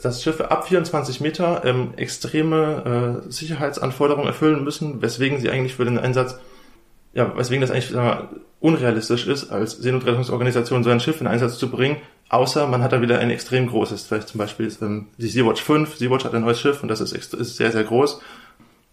dass 0.00 0.22
Schiffe 0.22 0.50
ab 0.50 0.68
24 0.68 1.20
Meter 1.20 1.62
ähm, 1.64 1.92
extreme 1.96 3.24
äh, 3.26 3.30
Sicherheitsanforderungen 3.30 4.28
erfüllen 4.28 4.62
müssen, 4.62 5.02
weswegen 5.02 5.40
sie 5.40 5.50
eigentlich 5.50 5.74
für 5.74 5.84
den 5.84 5.98
Einsatz, 5.98 6.38
ja, 7.14 7.36
weswegen 7.36 7.60
das 7.60 7.70
eigentlich 7.70 7.92
mal, 7.92 8.28
unrealistisch 8.60 9.26
ist, 9.26 9.50
als 9.50 9.72
Seenotrettungsorganisation 9.72 10.82
so 10.82 10.90
ein 10.90 11.00
Schiff 11.00 11.20
in 11.20 11.26
Einsatz 11.26 11.58
zu 11.58 11.70
bringen, 11.70 11.96
außer 12.28 12.66
man 12.66 12.82
hat 12.82 12.92
da 12.92 13.00
wieder 13.00 13.18
ein 13.18 13.30
extrem 13.30 13.68
großes, 13.68 14.04
vielleicht 14.04 14.28
zum 14.28 14.38
Beispiel 14.38 14.70
ähm, 14.82 15.06
die 15.16 15.28
Sea-Watch 15.28 15.62
5, 15.62 15.96
Sea-Watch 15.96 16.24
hat 16.24 16.34
ein 16.34 16.42
neues 16.42 16.60
Schiff 16.60 16.82
und 16.82 16.88
das 16.88 17.00
ist, 17.00 17.12
ist 17.12 17.56
sehr, 17.56 17.72
sehr 17.72 17.84
groß. 17.84 18.20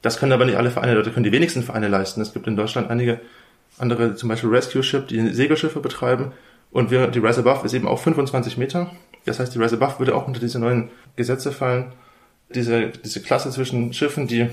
Das 0.01 0.18
können 0.18 0.32
aber 0.32 0.46
nicht 0.46 0.58
alle 0.58 0.72
Vereine, 0.72 1.01
das 1.01 1.13
können 1.13 1.24
die 1.24 1.32
wenigsten 1.32 1.63
Vereine 1.63 1.88
leisten. 1.88 2.22
Es 2.22 2.34
gibt 2.34 2.48
in 2.48 2.56
Deutschland 2.56 2.89
einige 2.89 3.20
andere, 3.77 4.15
zum 4.15 4.30
Beispiel 4.30 4.50
Rescue 4.50 4.84
Ship, 4.84 5.08
die 5.08 5.30
Segelschiffe 5.30 5.80
betreiben 5.80 6.32
und 6.72 6.92
wir, 6.92 7.08
die 7.08 7.20
Rise 7.20 7.39
Above 7.39 7.65
ist 7.65 7.74
eben 7.74 7.88
auch 7.88 8.00
25 8.00 8.58
Meter 8.58 8.92
das 9.25 9.39
heißt, 9.39 9.54
die 9.54 9.60
Rise 9.60 9.75
Above 9.75 10.00
würde 10.00 10.15
auch 10.15 10.27
unter 10.27 10.39
diese 10.39 10.60
neuen 10.60 10.89
Gesetze 11.15 11.51
fallen. 11.51 11.92
Diese, 12.54 12.89
diese 12.89 13.22
Klasse 13.22 13.50
zwischen 13.50 13.92
Schiffen, 13.92 14.27
die 14.27 14.48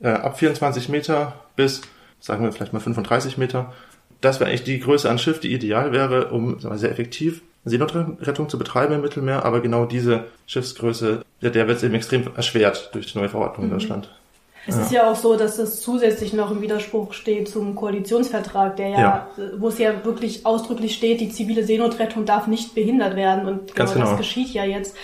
äh, 0.00 0.08
ab 0.08 0.38
24 0.38 0.90
Meter 0.90 1.40
bis, 1.56 1.80
sagen 2.20 2.44
wir 2.44 2.52
vielleicht 2.52 2.74
mal 2.74 2.80
35 2.80 3.38
Meter, 3.38 3.72
das 4.20 4.38
wäre 4.38 4.50
eigentlich 4.50 4.64
die 4.64 4.78
Größe 4.78 5.08
an 5.08 5.18
Schiff, 5.18 5.40
die 5.40 5.52
ideal 5.54 5.92
wäre, 5.92 6.28
um 6.28 6.60
sagen 6.60 6.74
wir, 6.74 6.78
sehr 6.78 6.90
effektiv 6.90 7.40
Seenotrettung 7.64 8.48
zu 8.48 8.58
betreiben 8.58 8.94
im 8.94 9.00
Mittelmeer. 9.00 9.44
Aber 9.44 9.60
genau 9.60 9.84
diese 9.84 10.24
Schiffsgröße, 10.46 11.24
der, 11.42 11.50
der 11.50 11.68
wird 11.68 11.82
eben 11.82 11.94
extrem 11.94 12.30
erschwert 12.36 12.90
durch 12.92 13.12
die 13.12 13.18
neue 13.18 13.28
Verordnung 13.28 13.66
mhm. 13.66 13.72
in 13.72 13.78
Deutschland. 13.78 14.10
Es 14.66 14.76
ja. 14.76 14.82
ist 14.82 14.92
ja 14.92 15.10
auch 15.10 15.16
so, 15.16 15.36
dass 15.36 15.56
das 15.56 15.80
zusätzlich 15.80 16.32
noch 16.32 16.50
im 16.50 16.60
Widerspruch 16.60 17.14
steht 17.14 17.48
zum 17.48 17.74
Koalitionsvertrag, 17.74 18.76
der 18.76 18.88
ja, 18.88 19.00
ja. 19.00 19.28
wo 19.56 19.68
es 19.68 19.78
ja 19.78 20.04
wirklich 20.04 20.44
ausdrücklich 20.44 20.94
steht, 20.94 21.20
die 21.20 21.30
zivile 21.30 21.64
Seenotrettung 21.64 22.26
darf 22.26 22.46
nicht 22.46 22.74
behindert 22.74 23.16
werden 23.16 23.46
und 23.46 23.74
genau, 23.74 23.90
genau. 23.90 24.04
das 24.04 24.18
geschieht 24.18 24.50
ja 24.50 24.64
jetzt. 24.64 24.94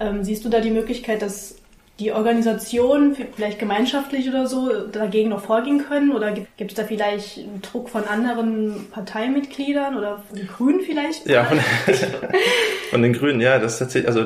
Ähm, 0.00 0.24
siehst 0.24 0.44
du 0.44 0.48
da 0.48 0.60
die 0.60 0.72
Möglichkeit, 0.72 1.22
dass 1.22 1.56
die 2.00 2.10
Organisationen 2.10 3.16
vielleicht 3.36 3.58
gemeinschaftlich 3.58 4.28
oder 4.28 4.46
so 4.46 4.88
dagegen 4.88 5.30
noch 5.30 5.44
vorgehen 5.44 5.84
können? 5.86 6.12
Oder 6.12 6.32
gibt 6.32 6.72
es 6.72 6.74
da 6.74 6.84
vielleicht 6.84 7.38
einen 7.38 7.62
Druck 7.62 7.88
von 7.88 8.04
anderen 8.04 8.86
Parteimitgliedern 8.90 9.96
oder 9.96 10.22
von 10.28 10.36
den 10.36 10.48
Grünen 10.48 10.80
vielleicht? 10.80 11.28
Ja, 11.28 11.44
von, 11.44 11.58
von 12.90 13.02
den 13.02 13.12
Grünen, 13.12 13.40
ja, 13.40 13.58
das 13.58 13.74
ist 13.74 13.78
tatsächlich, 13.78 14.08
also 14.08 14.24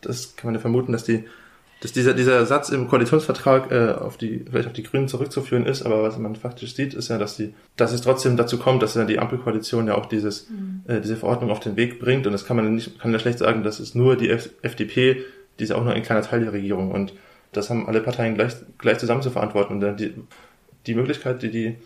das 0.00 0.36
kann 0.36 0.48
man 0.48 0.54
ja 0.54 0.60
vermuten, 0.60 0.92
dass 0.92 1.04
die 1.04 1.24
dass 1.80 1.92
dieser, 1.92 2.12
dieser 2.12 2.44
Satz 2.44 2.70
im 2.70 2.88
Koalitionsvertrag 2.88 3.70
äh, 3.70 3.92
auf 3.92 4.16
die, 4.16 4.44
vielleicht 4.50 4.66
auf 4.66 4.72
die 4.72 4.82
Grünen 4.82 5.06
zurückzuführen 5.06 5.64
ist, 5.64 5.82
aber 5.82 6.02
was 6.02 6.18
man 6.18 6.34
faktisch 6.34 6.74
sieht, 6.74 6.92
ist 6.92 7.08
ja, 7.08 7.18
dass 7.18 7.36
die, 7.36 7.54
dass 7.76 7.92
es 7.92 8.00
trotzdem 8.00 8.36
dazu 8.36 8.58
kommt, 8.58 8.82
dass 8.82 8.94
ja 8.94 9.04
die 9.04 9.20
Ampelkoalition 9.20 9.86
ja 9.86 9.94
auch 9.94 10.06
dieses, 10.06 10.50
mhm. 10.50 10.82
äh, 10.88 11.00
diese 11.00 11.16
Verordnung 11.16 11.50
auf 11.50 11.60
den 11.60 11.76
Weg 11.76 12.00
bringt. 12.00 12.26
Und 12.26 12.32
das 12.32 12.44
kann 12.44 12.56
man 12.56 12.74
nicht, 12.74 12.98
kann 12.98 13.12
ja 13.12 13.20
schlecht 13.20 13.38
sagen, 13.38 13.62
das 13.62 13.78
ist 13.78 13.94
nur 13.94 14.16
die 14.16 14.30
F 14.30 14.50
FDP, 14.62 15.24
die 15.58 15.64
ist 15.64 15.72
auch 15.72 15.84
nur 15.84 15.92
ein 15.92 16.02
kleiner 16.02 16.22
Teil 16.22 16.40
der 16.40 16.52
Regierung. 16.52 16.90
Und 16.90 17.14
das 17.52 17.70
haben 17.70 17.88
alle 17.88 18.00
Parteien 18.00 18.34
gleich, 18.34 18.54
gleich 18.78 18.98
zusammen 18.98 19.22
zu 19.22 19.30
verantworten. 19.30 19.82
Und 19.82 19.98
die, 19.98 20.14
die 20.86 20.94
Möglichkeit, 20.94 21.42
die 21.42 21.50
die 21.50 21.76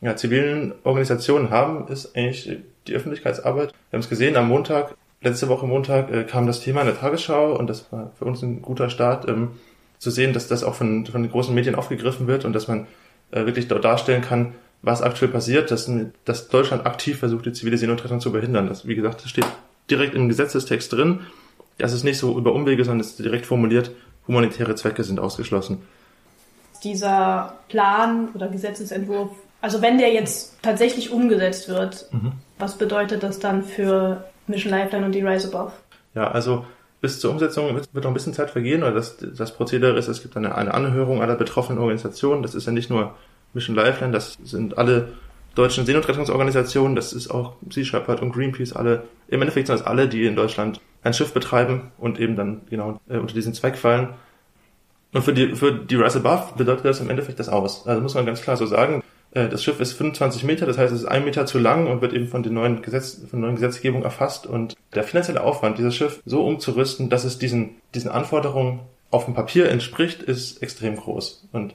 ja, 0.00 0.14
zivilen 0.16 0.74
Organisationen 0.84 1.50
haben, 1.50 1.88
ist 1.88 2.16
eigentlich 2.16 2.58
die 2.86 2.94
Öffentlichkeitsarbeit. 2.94 3.72
Wir 3.90 3.96
haben 3.96 4.00
es 4.00 4.08
gesehen, 4.08 4.36
am 4.36 4.48
Montag 4.48 4.94
letzte 5.22 5.48
Woche 5.48 5.66
Montag 5.66 6.10
äh, 6.10 6.24
kam 6.24 6.46
das 6.46 6.60
Thema 6.60 6.82
in 6.82 6.86
der 6.86 6.98
Tagesschau 6.98 7.56
und 7.56 7.68
das 7.68 7.90
war 7.92 8.12
für 8.18 8.24
uns 8.24 8.42
ein 8.42 8.62
guter 8.62 8.90
Start, 8.90 9.28
ähm, 9.28 9.52
zu 9.98 10.10
sehen, 10.10 10.32
dass 10.32 10.46
das 10.46 10.62
auch 10.62 10.74
von, 10.74 11.06
von 11.06 11.22
den 11.22 11.30
großen 11.30 11.54
Medien 11.54 11.74
aufgegriffen 11.74 12.26
wird 12.26 12.44
und 12.44 12.52
dass 12.52 12.68
man 12.68 12.86
äh, 13.30 13.46
wirklich 13.46 13.66
dort 13.66 13.84
darstellen 13.84 14.22
kann, 14.22 14.52
was 14.82 15.02
aktuell 15.02 15.30
passiert, 15.30 15.70
dass, 15.70 15.90
dass 16.24 16.48
Deutschland 16.48 16.86
aktiv 16.86 17.18
versucht, 17.18 17.46
die 17.46 17.52
zivile 17.52 17.78
Seenotrettung 17.78 18.20
zu 18.20 18.30
behindern. 18.30 18.68
Das, 18.68 18.86
wie 18.86 18.94
gesagt, 18.94 19.22
das 19.22 19.30
steht 19.30 19.46
direkt 19.90 20.14
im 20.14 20.28
Gesetzestext 20.28 20.92
drin. 20.92 21.20
Das 21.78 21.92
ist 21.92 22.04
nicht 22.04 22.18
so 22.18 22.36
über 22.38 22.52
Umwege, 22.52 22.84
sondern 22.84 23.00
es 23.00 23.10
ist 23.10 23.18
direkt 23.18 23.46
formuliert, 23.46 23.90
humanitäre 24.26 24.74
Zwecke 24.74 25.04
sind 25.04 25.20
ausgeschlossen. 25.20 25.82
Dieser 26.82 27.54
Plan 27.68 28.28
oder 28.34 28.48
Gesetzesentwurf, 28.48 29.30
also 29.60 29.82
wenn 29.82 29.98
der 29.98 30.12
jetzt 30.12 30.56
tatsächlich 30.62 31.10
umgesetzt 31.10 31.68
wird, 31.68 32.08
mhm. 32.12 32.32
was 32.58 32.78
bedeutet 32.78 33.22
das 33.22 33.38
dann 33.38 33.64
für 33.64 34.24
Mission 34.46 34.72
Lifeline 34.72 35.06
und 35.06 35.12
die 35.12 35.22
Rise 35.22 35.48
Above. 35.48 35.72
Ja, 36.14 36.30
also 36.30 36.64
bis 37.00 37.20
zur 37.20 37.30
Umsetzung 37.30 37.74
wird, 37.74 37.92
noch 37.94 38.06
ein 38.06 38.14
bisschen 38.14 38.34
Zeit 38.34 38.50
vergehen, 38.50 38.82
weil 38.82 38.94
das, 38.94 39.16
das 39.18 39.54
Prozedere 39.54 39.98
ist, 39.98 40.08
es 40.08 40.22
gibt 40.22 40.36
eine, 40.36 40.54
eine 40.54 40.72
Anhörung 40.72 41.22
aller 41.22 41.34
betroffenen 41.34 41.78
Organisationen. 41.78 42.42
Das 42.42 42.54
ist 42.54 42.66
ja 42.66 42.72
nicht 42.72 42.90
nur 42.90 43.14
Mission 43.52 43.76
Lifeline, 43.76 44.12
das 44.12 44.38
sind 44.44 44.78
alle 44.78 45.08
deutschen 45.54 45.86
Seenotrettungsorganisationen, 45.86 46.96
das 46.96 47.12
ist 47.12 47.30
auch 47.30 47.54
Sea 47.70 47.84
Shepherd 47.84 48.20
und 48.20 48.32
Greenpeace, 48.32 48.74
alle, 48.74 49.04
im 49.28 49.40
Endeffekt 49.40 49.68
sind 49.68 49.78
das 49.78 49.86
alle, 49.86 50.08
die 50.08 50.26
in 50.26 50.36
Deutschland 50.36 50.80
ein 51.06 51.14
Schiff 51.14 51.32
betreiben 51.32 51.92
und 51.98 52.20
eben 52.20 52.36
dann 52.36 52.62
genau 52.68 53.00
äh, 53.08 53.16
unter 53.16 53.34
diesen 53.34 53.54
Zweck 53.54 53.76
fallen. 53.76 54.10
Und 55.12 55.22
für 55.22 55.32
die, 55.32 55.54
für 55.54 55.72
die 55.72 55.94
Rise 55.94 56.18
Above 56.18 56.56
bedeutet 56.56 56.84
das 56.84 57.00
im 57.00 57.08
Endeffekt 57.08 57.38
das 57.38 57.48
aus. 57.48 57.86
Also 57.86 58.02
muss 58.02 58.14
man 58.14 58.26
ganz 58.26 58.42
klar 58.42 58.56
so 58.56 58.66
sagen. 58.66 59.02
Äh, 59.30 59.48
das 59.48 59.62
Schiff 59.62 59.80
ist 59.80 59.92
25 59.92 60.44
Meter, 60.44 60.66
das 60.66 60.78
heißt, 60.78 60.92
es 60.92 61.02
ist 61.02 61.06
ein 61.06 61.24
Meter 61.24 61.46
zu 61.46 61.58
lang 61.58 61.86
und 61.86 62.02
wird 62.02 62.12
eben 62.12 62.26
von 62.26 62.42
den 62.42 62.54
neuen 62.54 62.82
Gesetz, 62.82 63.20
von 63.30 63.40
der 63.40 63.48
neuen 63.48 63.54
Gesetzgebung 63.54 64.02
erfasst. 64.02 64.46
Und 64.46 64.76
der 64.94 65.04
finanzielle 65.04 65.42
Aufwand, 65.42 65.78
dieses 65.78 65.94
Schiff 65.94 66.20
so 66.26 66.44
umzurüsten, 66.44 67.08
dass 67.08 67.24
es 67.24 67.38
diesen, 67.38 67.76
diesen 67.94 68.10
Anforderungen 68.10 68.80
auf 69.10 69.24
dem 69.24 69.34
Papier 69.34 69.70
entspricht, 69.70 70.22
ist 70.22 70.62
extrem 70.62 70.96
groß. 70.96 71.48
Und 71.52 71.74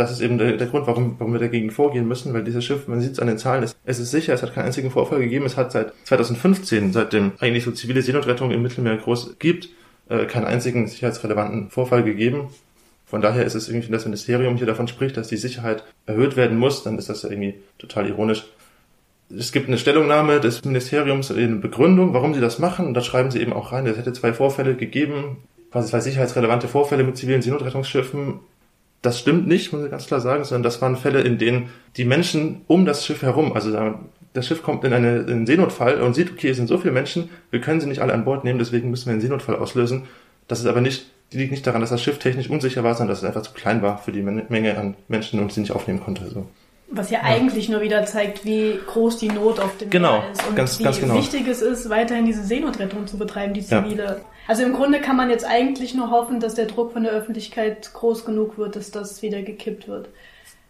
das 0.00 0.10
ist 0.10 0.20
eben 0.20 0.38
der, 0.38 0.56
der 0.56 0.66
Grund, 0.66 0.86
warum, 0.86 1.16
warum 1.18 1.32
wir 1.32 1.40
dagegen 1.40 1.70
vorgehen 1.70 2.08
müssen, 2.08 2.32
weil 2.32 2.42
dieses 2.42 2.64
Schiff, 2.64 2.88
man 2.88 3.00
sieht 3.00 3.12
es 3.12 3.18
an 3.18 3.26
den 3.26 3.38
Zahlen, 3.38 3.62
es, 3.62 3.76
es 3.84 3.98
ist 3.98 4.10
sicher, 4.10 4.32
es 4.32 4.42
hat 4.42 4.54
keinen 4.54 4.66
einzigen 4.66 4.90
Vorfall 4.90 5.20
gegeben, 5.20 5.44
es 5.44 5.56
hat 5.56 5.72
seit 5.72 5.92
2015, 6.04 6.92
seitdem 6.92 7.32
eigentlich 7.38 7.64
so 7.64 7.70
zivile 7.70 8.02
Seenotrettung 8.02 8.50
im 8.50 8.62
Mittelmeer 8.62 8.96
groß 8.96 9.36
gibt, 9.38 9.68
äh, 10.08 10.24
keinen 10.24 10.46
einzigen 10.46 10.88
sicherheitsrelevanten 10.88 11.70
Vorfall 11.70 12.02
gegeben. 12.02 12.48
Von 13.04 13.20
daher 13.20 13.44
ist 13.44 13.54
es 13.54 13.68
irgendwie, 13.68 13.88
wenn 13.88 13.92
das 13.92 14.04
Ministerium 14.04 14.56
hier 14.56 14.66
davon 14.66 14.88
spricht, 14.88 15.16
dass 15.16 15.28
die 15.28 15.36
Sicherheit 15.36 15.84
erhöht 16.06 16.36
werden 16.36 16.58
muss, 16.58 16.82
dann 16.82 16.96
ist 16.96 17.08
das 17.08 17.22
ja 17.22 17.30
irgendwie 17.30 17.54
total 17.78 18.08
ironisch. 18.08 18.46
Es 19.36 19.52
gibt 19.52 19.68
eine 19.68 19.78
Stellungnahme 19.78 20.40
des 20.40 20.64
Ministeriums, 20.64 21.30
eine 21.30 21.56
Begründung, 21.56 22.14
warum 22.14 22.34
sie 22.34 22.40
das 22.40 22.58
machen, 22.58 22.86
und 22.86 22.94
da 22.94 23.02
schreiben 23.02 23.30
sie 23.30 23.40
eben 23.40 23.52
auch 23.52 23.72
rein, 23.72 23.86
es 23.86 23.96
hätte 23.96 24.12
zwei 24.12 24.32
Vorfälle 24.32 24.76
gegeben, 24.76 25.36
quasi 25.70 25.90
zwei 25.90 26.00
sicherheitsrelevante 26.00 26.68
Vorfälle 26.68 27.04
mit 27.04 27.16
zivilen 27.16 27.42
Seenotrettungsschiffen. 27.42 28.40
Das 29.02 29.18
stimmt 29.18 29.46
nicht, 29.46 29.72
muss 29.72 29.84
ich 29.84 29.90
ganz 29.90 30.06
klar 30.06 30.20
sagen, 30.20 30.44
sondern 30.44 30.62
das 30.62 30.82
waren 30.82 30.96
Fälle, 30.96 31.22
in 31.22 31.38
denen 31.38 31.70
die 31.96 32.04
Menschen 32.04 32.62
um 32.66 32.84
das 32.84 33.06
Schiff 33.06 33.22
herum, 33.22 33.54
also 33.54 33.72
das 34.32 34.46
Schiff 34.46 34.62
kommt 34.62 34.84
in, 34.84 34.92
eine, 34.92 35.20
in 35.20 35.30
einen 35.30 35.46
Seenotfall 35.46 36.00
und 36.02 36.14
sieht, 36.14 36.30
okay, 36.30 36.50
es 36.50 36.56
sind 36.56 36.68
so 36.68 36.78
viele 36.78 36.92
Menschen, 36.92 37.30
wir 37.50 37.60
können 37.60 37.80
sie 37.80 37.88
nicht 37.88 38.00
alle 38.00 38.12
an 38.12 38.24
Bord 38.24 38.44
nehmen, 38.44 38.58
deswegen 38.58 38.90
müssen 38.90 39.06
wir 39.06 39.12
einen 39.12 39.20
Seenotfall 39.20 39.56
auslösen. 39.56 40.04
Das 40.48 40.60
ist 40.60 40.66
aber 40.66 40.80
nicht, 40.80 41.06
die 41.32 41.38
liegt 41.38 41.50
nicht 41.50 41.66
daran, 41.66 41.80
dass 41.80 41.90
das 41.90 42.02
Schiff 42.02 42.18
technisch 42.18 42.50
unsicher 42.50 42.84
war, 42.84 42.94
sondern 42.94 43.10
dass 43.10 43.22
es 43.22 43.24
einfach 43.24 43.42
zu 43.42 43.52
klein 43.52 43.82
war 43.82 43.98
für 43.98 44.12
die 44.12 44.22
Menge 44.22 44.76
an 44.76 44.94
Menschen 45.08 45.40
und 45.40 45.52
sie 45.52 45.60
nicht 45.60 45.72
aufnehmen 45.72 46.00
konnte. 46.00 46.28
So. 46.28 46.46
Was 46.92 47.10
ja, 47.10 47.20
ja, 47.20 47.24
eigentlich 47.24 47.68
nur 47.68 47.80
wieder 47.80 48.04
zeigt, 48.04 48.44
wie 48.44 48.78
groß 48.86 49.18
die 49.18 49.28
Not 49.28 49.60
auf 49.60 49.76
dem 49.78 49.90
genau, 49.90 50.18
Meer 50.18 50.32
ist 50.32 50.46
und 50.48 50.56
ganz, 50.56 50.78
wie 50.78 50.84
ganz 50.84 51.00
genau. 51.00 51.14
wichtig 51.14 51.46
es 51.46 51.62
ist, 51.62 51.88
weiterhin 51.88 52.26
diese 52.26 52.42
Seenotrettung 52.42 53.06
zu 53.06 53.16
betreiben, 53.16 53.54
die 53.54 53.64
zivile. 53.64 54.04
Ja. 54.04 54.16
Also 54.50 54.64
im 54.64 54.72
Grunde 54.72 55.00
kann 55.00 55.16
man 55.16 55.30
jetzt 55.30 55.44
eigentlich 55.44 55.94
nur 55.94 56.10
hoffen, 56.10 56.40
dass 56.40 56.56
der 56.56 56.66
Druck 56.66 56.92
von 56.92 57.04
der 57.04 57.12
Öffentlichkeit 57.12 57.92
groß 57.94 58.24
genug 58.24 58.58
wird, 58.58 58.74
dass 58.74 58.90
das 58.90 59.22
wieder 59.22 59.42
gekippt 59.42 59.86
wird. 59.86 60.08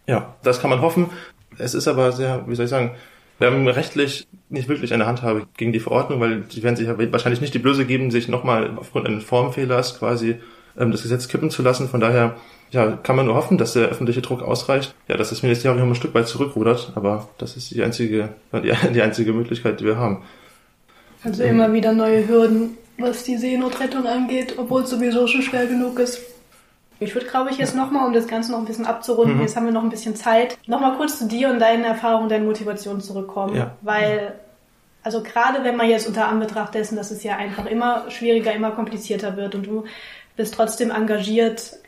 Ja, 0.06 0.34
das 0.42 0.60
kann 0.60 0.68
man 0.68 0.82
hoffen. 0.82 1.08
Es 1.56 1.72
ist 1.72 1.88
aber 1.88 2.12
sehr, 2.12 2.44
wie 2.46 2.54
soll 2.54 2.66
ich 2.66 2.70
sagen, 2.70 2.90
wir 3.38 3.50
haben 3.50 3.66
rechtlich 3.66 4.28
nicht 4.50 4.68
wirklich 4.68 4.92
eine 4.92 5.06
Handhabe 5.06 5.46
gegen 5.56 5.72
die 5.72 5.80
Verordnung, 5.80 6.20
weil 6.20 6.42
die 6.42 6.62
werden 6.62 6.76
sich 6.76 6.88
ja 6.88 7.10
wahrscheinlich 7.10 7.40
nicht 7.40 7.54
die 7.54 7.58
Blöße 7.58 7.86
geben, 7.86 8.10
sich 8.10 8.28
nochmal 8.28 8.70
aufgrund 8.76 9.06
eines 9.06 9.24
Formfehlers 9.24 9.98
quasi 9.98 10.36
ähm, 10.78 10.92
das 10.92 11.00
Gesetz 11.00 11.28
kippen 11.28 11.48
zu 11.48 11.62
lassen. 11.62 11.88
Von 11.88 12.00
daher 12.00 12.36
ja, 12.72 12.98
kann 13.02 13.16
man 13.16 13.24
nur 13.24 13.34
hoffen, 13.34 13.56
dass 13.56 13.72
der 13.72 13.88
öffentliche 13.88 14.20
Druck 14.20 14.42
ausreicht, 14.42 14.94
ja, 15.08 15.16
dass 15.16 15.30
das 15.30 15.42
Ministerium 15.42 15.88
ein 15.88 15.94
Stück 15.94 16.12
weit 16.12 16.28
zurückrudert, 16.28 16.92
aber 16.96 17.30
das 17.38 17.56
ist 17.56 17.70
die 17.70 17.82
einzige, 17.82 18.28
die, 18.52 18.72
die 18.92 19.00
einzige 19.00 19.32
Möglichkeit, 19.32 19.80
die 19.80 19.86
wir 19.86 19.96
haben. 19.96 20.22
Also 21.24 21.44
immer 21.44 21.72
wieder 21.72 21.94
neue 21.94 22.28
Hürden, 22.28 22.76
was 23.00 23.24
die 23.24 23.36
Seenotrettung 23.36 24.06
angeht, 24.06 24.54
obwohl 24.56 24.82
es 24.82 24.90
sowieso 24.90 25.26
schon 25.26 25.42
schwer 25.42 25.66
genug 25.66 25.98
ist. 25.98 26.20
Ich 27.02 27.14
würde, 27.14 27.26
glaube 27.26 27.50
ich, 27.50 27.56
jetzt 27.56 27.74
nochmal, 27.74 28.06
um 28.06 28.12
das 28.12 28.26
Ganze 28.26 28.52
noch 28.52 28.58
ein 28.58 28.66
bisschen 28.66 28.84
abzurunden, 28.84 29.36
mhm. 29.36 29.42
jetzt 29.42 29.56
haben 29.56 29.64
wir 29.64 29.72
noch 29.72 29.82
ein 29.82 29.88
bisschen 29.88 30.16
Zeit, 30.16 30.58
nochmal 30.66 30.96
kurz 30.96 31.18
zu 31.18 31.26
dir 31.26 31.48
und 31.48 31.58
deinen 31.58 31.84
Erfahrungen, 31.84 32.28
deinen 32.28 32.44
Motivationen 32.44 33.00
zurückkommen. 33.00 33.56
Ja. 33.56 33.74
Weil, 33.80 34.34
also 35.02 35.22
gerade 35.22 35.64
wenn 35.64 35.76
man 35.76 35.88
jetzt 35.88 36.06
unter 36.06 36.28
Anbetracht 36.28 36.74
dessen, 36.74 36.96
dass 36.96 37.10
es 37.10 37.22
ja 37.22 37.36
einfach 37.36 37.64
immer 37.64 38.10
schwieriger, 38.10 38.52
immer 38.52 38.72
komplizierter 38.72 39.36
wird 39.38 39.54
und 39.54 39.66
du 39.66 39.84
bist 40.36 40.54
trotzdem 40.54 40.90
engagiert. 40.90 41.78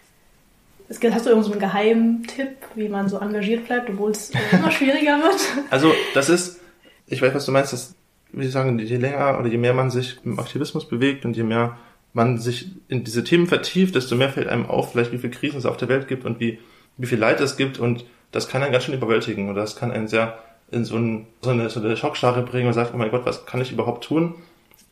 Hast 0.88 1.02
du 1.02 1.30
irgendeinen 1.30 1.42
so 1.44 1.58
Geheimtipp, 1.58 2.56
wie 2.74 2.88
man 2.88 3.08
so 3.08 3.18
engagiert 3.18 3.66
bleibt, 3.66 3.88
obwohl 3.90 4.10
es 4.10 4.30
immer 4.52 4.70
schwieriger 4.70 5.22
wird? 5.22 5.40
Also, 5.70 5.92
das 6.14 6.28
ist, 6.28 6.60
ich 7.06 7.20
weiß, 7.20 7.34
was 7.34 7.46
du 7.46 7.52
meinst, 7.52 7.72
dass, 7.72 7.94
wie 8.32 8.46
ich 8.46 8.52
sagen, 8.52 8.78
je 8.78 8.96
länger 8.96 9.38
oder 9.38 9.48
je 9.48 9.58
mehr 9.58 9.74
man 9.74 9.90
sich 9.90 10.18
im 10.24 10.38
Aktivismus 10.38 10.88
bewegt 10.88 11.24
und 11.24 11.36
je 11.36 11.42
mehr 11.42 11.78
man 12.12 12.38
sich 12.38 12.70
in 12.88 13.04
diese 13.04 13.24
Themen 13.24 13.46
vertieft, 13.46 13.94
desto 13.94 14.16
mehr 14.16 14.30
fällt 14.30 14.48
einem 14.48 14.66
auf, 14.66 14.92
vielleicht 14.92 15.12
wie 15.12 15.18
viele 15.18 15.32
Krisen 15.32 15.58
es 15.58 15.66
auf 15.66 15.76
der 15.76 15.88
Welt 15.88 16.08
gibt 16.08 16.24
und 16.24 16.40
wie, 16.40 16.58
wie 16.98 17.06
viel 17.06 17.18
Leid 17.18 17.40
es 17.40 17.56
gibt 17.56 17.78
und 17.78 18.04
das 18.30 18.48
kann 18.48 18.62
einen 18.62 18.72
ganz 18.72 18.84
schön 18.84 18.94
überwältigen 18.94 19.50
oder 19.50 19.60
das 19.60 19.76
kann 19.76 19.90
einen 19.90 20.08
sehr 20.08 20.38
in 20.70 20.84
so, 20.84 20.96
ein, 20.96 21.26
so, 21.42 21.50
eine, 21.50 21.68
so 21.70 21.80
eine 21.80 21.96
Schockstarre 21.96 22.42
bringen 22.42 22.66
und 22.66 22.72
sagt, 22.72 22.92
oh 22.94 22.96
mein 22.96 23.10
Gott, 23.10 23.26
was 23.26 23.44
kann 23.46 23.60
ich 23.60 23.72
überhaupt 23.72 24.04
tun? 24.04 24.34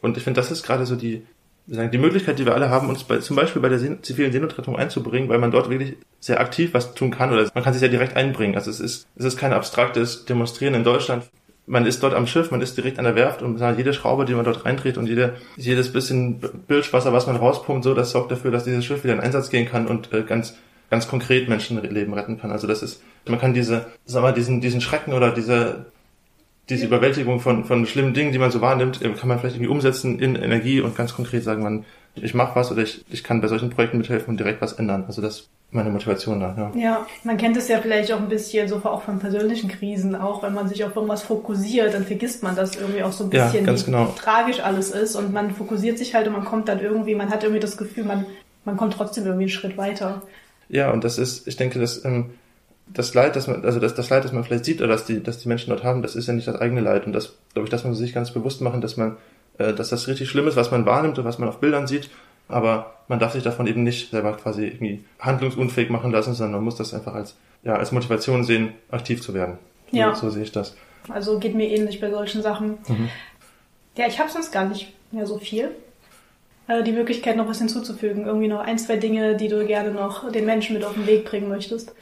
Und 0.03 0.17
ich 0.17 0.23
finde, 0.23 0.41
das 0.41 0.51
ist 0.51 0.63
gerade 0.63 0.87
so 0.87 0.95
die, 0.95 1.23
die 1.67 1.99
Möglichkeit, 1.99 2.39
die 2.39 2.47
wir 2.47 2.55
alle 2.55 2.69
haben, 2.69 2.89
uns 2.89 3.05
bei, 3.05 3.19
zum 3.19 3.37
Beispiel 3.37 3.63
bei 3.63 3.69
der 3.69 4.03
zivilen 4.03 4.33
Seenotrettung 4.33 4.77
einzubringen, 4.77 5.29
weil 5.29 5.39
man 5.39 5.51
dort 5.51 5.71
wirklich 5.71 5.97
sehr 6.19 6.41
aktiv 6.41 6.75
was 6.75 6.95
tun 6.95 7.11
kann 7.11 7.33
oder 7.33 7.51
man 7.55 7.65
kann 7.65 7.73
sich 7.73 7.83
ja 7.83 7.89
direkt 7.89 8.17
einbringen. 8.17 8.57
Also 8.57 8.71
es 8.71 8.81
ist, 8.81 9.07
es 9.17 9.25
ist 9.25 9.39
kein 9.39 9.53
abstraktes 9.53 10.27
Demonstrieren 10.27 10.75
in 10.75 10.85
Deutschland. 10.85 11.31
Man 11.71 11.87
ist 11.87 12.03
dort 12.03 12.15
am 12.15 12.27
Schiff, 12.27 12.51
man 12.51 12.61
ist 12.63 12.77
direkt 12.77 12.99
an 12.99 13.05
der 13.05 13.15
Werft 13.15 13.43
und 13.43 13.61
jede 13.77 13.93
Schraube, 13.93 14.25
die 14.25 14.35
man 14.35 14.45
dort 14.45 14.65
reindreht 14.65 14.99
und 14.99 15.07
jede, 15.07 15.37
jedes 15.57 15.93
bisschen 15.93 16.41
Bildwasser, 16.67 17.13
was 17.13 17.29
man 17.29 17.37
rauspumpt, 17.37 17.85
so, 17.85 17.95
das 17.95 18.11
sorgt 18.11 18.33
dafür, 18.33 18.51
dass 18.51 18.65
dieses 18.65 18.85
Schiff 18.85 19.05
wieder 19.05 19.15
in 19.15 19.21
Einsatz 19.21 19.51
gehen 19.51 19.69
kann 19.69 19.87
und 19.87 20.13
äh, 20.13 20.25
ganz, 20.25 20.57
ganz 20.91 21.07
konkret 21.07 21.49
Menschenleben 21.49 22.13
retten 22.13 22.41
kann. 22.41 22.51
Also 22.51 22.67
das 22.67 22.83
ist, 22.83 23.01
man 23.25 23.39
kann 23.39 23.55
diese, 23.55 23.87
sag 24.05 24.23
mal, 24.23 24.35
diesen, 24.35 24.61
diesen 24.61 24.81
Schrecken 24.81 25.13
oder 25.13 25.31
diese, 25.31 25.87
diese 26.69 26.87
Überwältigung 26.87 27.39
von, 27.39 27.65
von 27.65 27.87
schlimmen 27.87 28.15
Dingen, 28.15 28.33
die 28.33 28.41
man 28.41 28.51
so 28.51 28.61
wahrnimmt, 28.61 29.01
kann 29.01 29.29
man 29.29 29.39
vielleicht 29.39 29.55
irgendwie 29.55 29.71
umsetzen 29.71 30.19
in 30.19 30.35
Energie 30.35 30.81
und 30.81 30.97
ganz 30.97 31.15
konkret 31.15 31.45
sagen, 31.45 31.63
man, 31.63 31.85
ich 32.17 32.35
mache 32.35 32.57
was 32.57 32.73
oder 32.73 32.83
ich, 32.83 33.05
ich 33.11 33.23
kann 33.23 33.41
bei 33.41 33.47
solchen 33.47 33.71
Projekten 33.71 33.99
mithelfen 33.99 34.31
und 34.31 34.41
direkt 34.41 34.61
was 34.61 34.73
ändern. 34.73 35.05
Also 35.07 35.23
das 35.23 35.49
ist 35.71 35.75
meine 35.75 35.91
Motivation 35.91 36.41
da, 36.41 36.73
ja. 36.75 36.81
Ja, 36.81 37.07
man 37.23 37.37
kennt 37.37 37.57
es 37.57 37.69
ja 37.69 37.79
vielleicht 37.79 38.13
auch 38.13 38.19
ein 38.19 38.29
bisschen 38.29 38.67
so 38.67 38.77
auch 38.77 39.03
von 39.03 39.21
persönlichen 39.21 39.71
Krisen, 39.71 40.17
auch 40.17 40.43
wenn 40.43 40.53
man 40.53 40.69
sich 40.69 40.83
auf 40.85 40.97
irgendwas 40.97 41.23
fokussiert, 41.23 41.95
dann 41.95 42.05
vergisst 42.05 42.43
man 42.43 42.57
das 42.57 42.75
irgendwie 42.75 43.05
auch 43.05 43.13
so 43.13 43.25
ein 43.25 43.31
bisschen, 43.31 43.67
ja, 43.67 43.79
wie 43.79 43.85
genau. 43.85 44.15
tragisch 44.19 44.59
alles 44.61 44.91
ist 44.91 45.15
und 45.15 45.33
man 45.33 45.53
fokussiert 45.53 45.97
sich 45.97 46.15
halt 46.15 46.27
und 46.27 46.33
man 46.33 46.45
kommt 46.45 46.69
dann 46.69 46.81
irgendwie, 46.81 47.15
man 47.15 47.31
hat 47.31 47.45
irgendwie 47.45 47.61
das 47.61 47.77
Gefühl, 47.77 48.03
man, 48.03 48.27
man 48.65 48.77
kommt 48.77 48.95
trotzdem 48.95 49.25
irgendwie 49.25 49.45
einen 49.45 49.51
Schritt 49.51 49.77
weiter. 49.77 50.23
Ja, 50.69 50.91
und 50.91 51.05
das 51.05 51.19
ist, 51.19 51.47
ich 51.47 51.57
denke, 51.57 51.79
dass 51.79 52.05
ähm, 52.05 52.31
das 52.93 53.15
Leid, 53.15 53.37
das 53.37 53.47
man, 53.47 53.65
also 53.65 53.79
das, 53.79 53.95
das 53.95 54.11
Leid, 54.11 54.25
das 54.25 54.33
man 54.33 54.43
vielleicht 54.43 54.65
sieht 54.65 54.81
oder 54.81 54.89
dass 54.89 55.05
die, 55.05 55.23
dass 55.23 55.39
die 55.39 55.49
Menschen 55.49 55.71
dort 55.71 55.85
haben, 55.85 56.03
das 56.03 56.17
ist 56.17 56.27
ja 56.27 56.33
nicht 56.33 56.49
das 56.49 56.57
eigene 56.57 56.81
Leid. 56.81 57.07
Und 57.07 57.13
das, 57.13 57.37
glaube 57.55 57.67
ich, 57.67 57.71
dass 57.71 57.85
man 57.85 57.95
sich 57.95 58.13
ganz 58.13 58.33
bewusst 58.33 58.61
machen, 58.61 58.81
dass 58.81 58.97
man, 58.97 59.17
äh, 59.59 59.73
dass 59.73 59.91
das 59.91 60.09
richtig 60.09 60.29
schlimm 60.29 60.49
ist, 60.49 60.57
was 60.57 60.71
man 60.71 60.87
wahrnimmt 60.87 61.19
und 61.19 61.25
was 61.25 61.39
man 61.39 61.49
auf 61.49 61.61
Bildern 61.61 61.87
sieht. 61.87 62.11
Aber 62.51 62.95
man 63.09 63.19
darf 63.19 63.33
sich 63.33 63.43
davon 63.43 63.67
eben 63.67 63.83
nicht 63.83 64.11
selber 64.11 64.33
quasi 64.33 64.67
irgendwie 64.67 65.05
handlungsunfähig 65.19 65.91
machen 65.91 66.11
lassen, 66.11 66.35
sondern 66.35 66.57
man 66.57 66.65
muss 66.65 66.77
das 66.77 66.95
einfach 66.95 67.15
als, 67.15 67.37
ja, 67.63 67.75
als 67.75 67.93
Motivation 67.93 68.45
sehen, 68.45 68.73
aktiv 68.91 69.23
zu 69.23 69.35
werden. 69.35 69.59
So, 69.91 69.97
ja. 69.97 70.15
So 70.15 70.31
sehe 70.31 70.43
ich 70.43 70.53
das. 70.53 70.77
Also 71.09 71.39
geht 71.39 71.55
mir 71.55 71.69
ähnlich 71.69 72.01
bei 72.01 72.11
solchen 72.11 72.43
Sachen. 72.43 72.79
Mhm. 72.89 73.09
Ja, 73.97 74.07
ich 74.07 74.19
habe 74.21 74.31
sonst 74.31 74.53
gar 74.53 74.67
nicht 74.67 74.93
mehr 75.11 75.27
so 75.27 75.39
viel. 75.39 75.71
Also 76.67 76.85
die 76.85 76.93
Möglichkeit, 76.93 77.37
noch 77.37 77.49
was 77.49 77.59
hinzuzufügen. 77.59 78.27
Irgendwie 78.27 78.47
noch 78.47 78.61
ein, 78.61 78.79
zwei 78.79 78.97
Dinge, 78.97 79.37
die 79.37 79.49
du 79.49 79.67
gerne 79.67 79.91
noch 79.91 80.31
den 80.31 80.47
Menschen 80.47 80.75
mit 80.75 80.85
auf 80.85 80.95
den 80.95 81.07
Weg 81.07 81.25
bringen 81.25 81.49
möchtest 81.49 81.93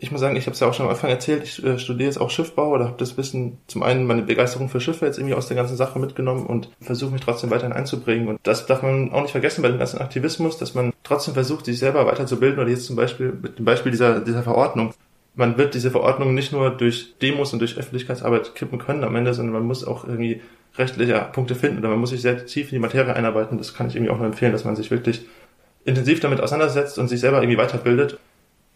ich 0.00 0.10
muss 0.10 0.20
sagen, 0.20 0.36
ich 0.36 0.46
habe 0.46 0.54
es 0.54 0.60
ja 0.60 0.68
auch 0.68 0.74
schon 0.74 0.86
am 0.86 0.92
Anfang 0.92 1.10
erzählt, 1.10 1.42
ich 1.42 1.64
äh, 1.64 1.78
studiere 1.78 2.08
jetzt 2.08 2.20
auch 2.20 2.30
Schiffbau 2.30 2.70
oder 2.70 2.86
habe 2.86 2.96
das 2.98 3.16
Wissen, 3.16 3.58
zum 3.66 3.82
einen 3.82 4.06
meine 4.06 4.22
Begeisterung 4.22 4.68
für 4.68 4.80
Schiffe 4.80 5.06
jetzt 5.06 5.18
irgendwie 5.18 5.34
aus 5.34 5.48
der 5.48 5.56
ganzen 5.56 5.76
Sache 5.76 5.98
mitgenommen 5.98 6.46
und 6.46 6.70
versuche 6.80 7.12
mich 7.12 7.20
trotzdem 7.20 7.50
weiterhin 7.50 7.72
einzubringen. 7.72 8.28
Und 8.28 8.40
das 8.42 8.66
darf 8.66 8.82
man 8.82 9.12
auch 9.12 9.22
nicht 9.22 9.32
vergessen 9.32 9.62
bei 9.62 9.68
dem 9.68 9.78
ganzen 9.78 10.00
Aktivismus, 10.00 10.58
dass 10.58 10.74
man 10.74 10.92
trotzdem 11.02 11.34
versucht, 11.34 11.64
sich 11.64 11.78
selber 11.78 12.06
weiterzubilden 12.06 12.58
oder 12.58 12.70
jetzt 12.70 12.86
zum 12.86 12.96
Beispiel 12.96 13.32
mit 13.40 13.58
dem 13.58 13.64
Beispiel 13.64 13.90
dieser, 13.90 14.20
dieser 14.20 14.42
Verordnung. 14.42 14.94
Man 15.34 15.56
wird 15.56 15.74
diese 15.74 15.90
Verordnung 15.90 16.34
nicht 16.34 16.52
nur 16.52 16.70
durch 16.70 17.14
Demos 17.20 17.52
und 17.52 17.60
durch 17.60 17.76
Öffentlichkeitsarbeit 17.76 18.54
kippen 18.54 18.78
können 18.78 19.04
am 19.04 19.14
Ende, 19.16 19.34
sondern 19.34 19.54
man 19.54 19.64
muss 19.64 19.84
auch 19.84 20.04
irgendwie 20.04 20.40
rechtliche 20.76 21.28
Punkte 21.32 21.54
finden 21.54 21.78
oder 21.78 21.88
man 21.88 21.98
muss 21.98 22.10
sich 22.10 22.22
sehr 22.22 22.44
tief 22.46 22.70
in 22.72 22.76
die 22.76 22.80
Materie 22.80 23.14
einarbeiten. 23.14 23.58
Das 23.58 23.74
kann 23.74 23.88
ich 23.88 23.96
irgendwie 23.96 24.12
auch 24.12 24.18
nur 24.18 24.26
empfehlen, 24.26 24.52
dass 24.52 24.64
man 24.64 24.76
sich 24.76 24.90
wirklich 24.90 25.22
intensiv 25.84 26.20
damit 26.20 26.40
auseinandersetzt 26.40 26.98
und 26.98 27.08
sich 27.08 27.20
selber 27.20 27.38
irgendwie 27.38 27.58
weiterbildet 27.58 28.18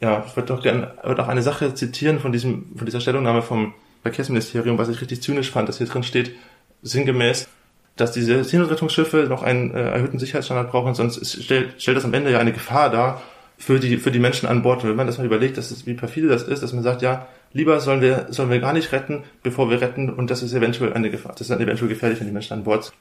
ja, 0.03 0.25
ich 0.27 0.37
würde 0.37 0.49
doch 0.49 0.63
gerne 0.63 0.95
würde 1.05 1.23
auch 1.23 1.29
eine 1.29 1.43
Sache 1.43 1.75
zitieren 1.75 2.19
von 2.19 2.33
diesem, 2.33 2.77
von 2.77 2.85
dieser 2.85 3.01
Stellungnahme 3.01 3.41
vom 3.41 3.73
Verkehrsministerium, 4.03 4.77
was 4.77 4.89
ich 4.89 5.01
richtig 5.01 5.23
zynisch 5.23 5.51
fand, 5.51 5.69
dass 5.69 5.79
hier 5.79 5.87
drin 5.87 6.03
steht, 6.03 6.35
sinngemäß, 6.83 7.49
dass 7.97 8.11
diese 8.11 8.43
Seenotrettungsschiffe 8.43 9.27
noch 9.29 9.45
einen 9.45 9.73
äh, 9.73 9.91
erhöhten 9.91 10.19
Sicherheitsstandard 10.19 10.73
brauchen, 10.73 10.95
sonst 10.95 11.45
stellt, 11.45 11.81
stellt 11.81 11.97
das 11.97 12.05
am 12.05 12.13
Ende 12.15 12.33
ja 12.33 12.41
eine 12.41 12.53
Gefahr 12.53 12.91
dar 12.91 13.23
für 13.57 13.79
die, 13.79 13.97
für 13.97 14.11
die 14.11 14.19
Menschen 14.19 14.49
an 14.49 14.63
Bord. 14.63 14.83
Und 14.83 14.91
wenn 14.91 14.97
man 14.97 15.07
das 15.07 15.19
mal 15.19 15.27
überlegt, 15.27 15.57
dass 15.57 15.71
es, 15.71 15.87
wie 15.87 15.95
perfide 15.95 16.27
das 16.27 16.43
ist, 16.43 16.65
dass 16.65 16.73
man 16.73 16.83
sagt, 16.83 17.03
ja, 17.03 17.29
lieber 17.53 17.79
sollen 17.79 18.01
wir, 18.01 18.27
sollen 18.31 18.51
wir 18.51 18.59
gar 18.59 18.73
nicht 18.73 18.91
retten, 18.91 19.23
bevor 19.45 19.71
wir 19.71 19.81
retten, 19.81 20.11
und 20.11 20.31
das 20.31 20.43
ist 20.43 20.53
eventuell 20.53 20.95
eine 20.95 21.11
Gefahr, 21.11 21.33
das 21.33 21.43
ist 21.43 21.51
dann 21.51 21.61
eventuell 21.61 21.89
gefährlich, 21.89 22.19
wenn 22.19 22.27
die 22.27 22.33
Menschen 22.33 22.55
an 22.55 22.65
Bord. 22.65 22.93